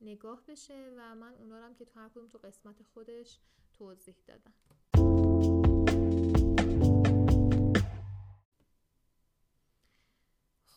[0.00, 3.40] نگاه بشه و من اونا رو هم که تو هر کدوم تو قسمت خودش
[3.72, 4.54] توضیح دادم.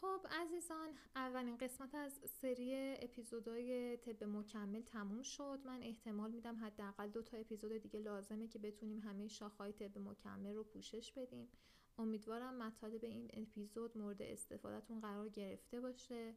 [0.04, 5.60] خب عزیزان اولین قسمت از سری اپیزودهای طب مکمل تموم شد.
[5.66, 10.56] من احتمال میدم حداقل دو تا اپیزود دیگه لازمه که بتونیم همه شاخهای طب مکمل
[10.56, 11.48] رو پوشش بدیم.
[11.98, 16.36] امیدوارم مطالب این اپیزود مورد استفادهتون قرار گرفته باشه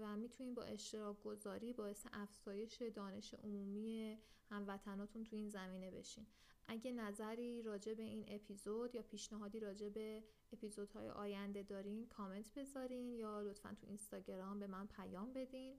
[0.00, 4.18] و می‌تونیم با اشتراک گذاری باعث افزایش دانش عمومی
[4.50, 6.26] هموطناتون تو این زمینه بشین.
[6.66, 13.12] اگه نظری راجع به این اپیزود یا پیشنهادی راجع به اپیزودهای آینده دارین کامنت بذارین
[13.14, 15.76] یا لطفا تو اینستاگرام به من پیام بدین.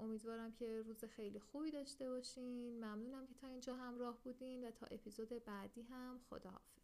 [0.00, 2.76] امیدوارم که روز خیلی خوبی داشته باشین.
[2.84, 6.20] ممنونم که تا اینجا همراه بودین و تا اپیزود بعدی هم.
[6.30, 6.77] خداحافظ.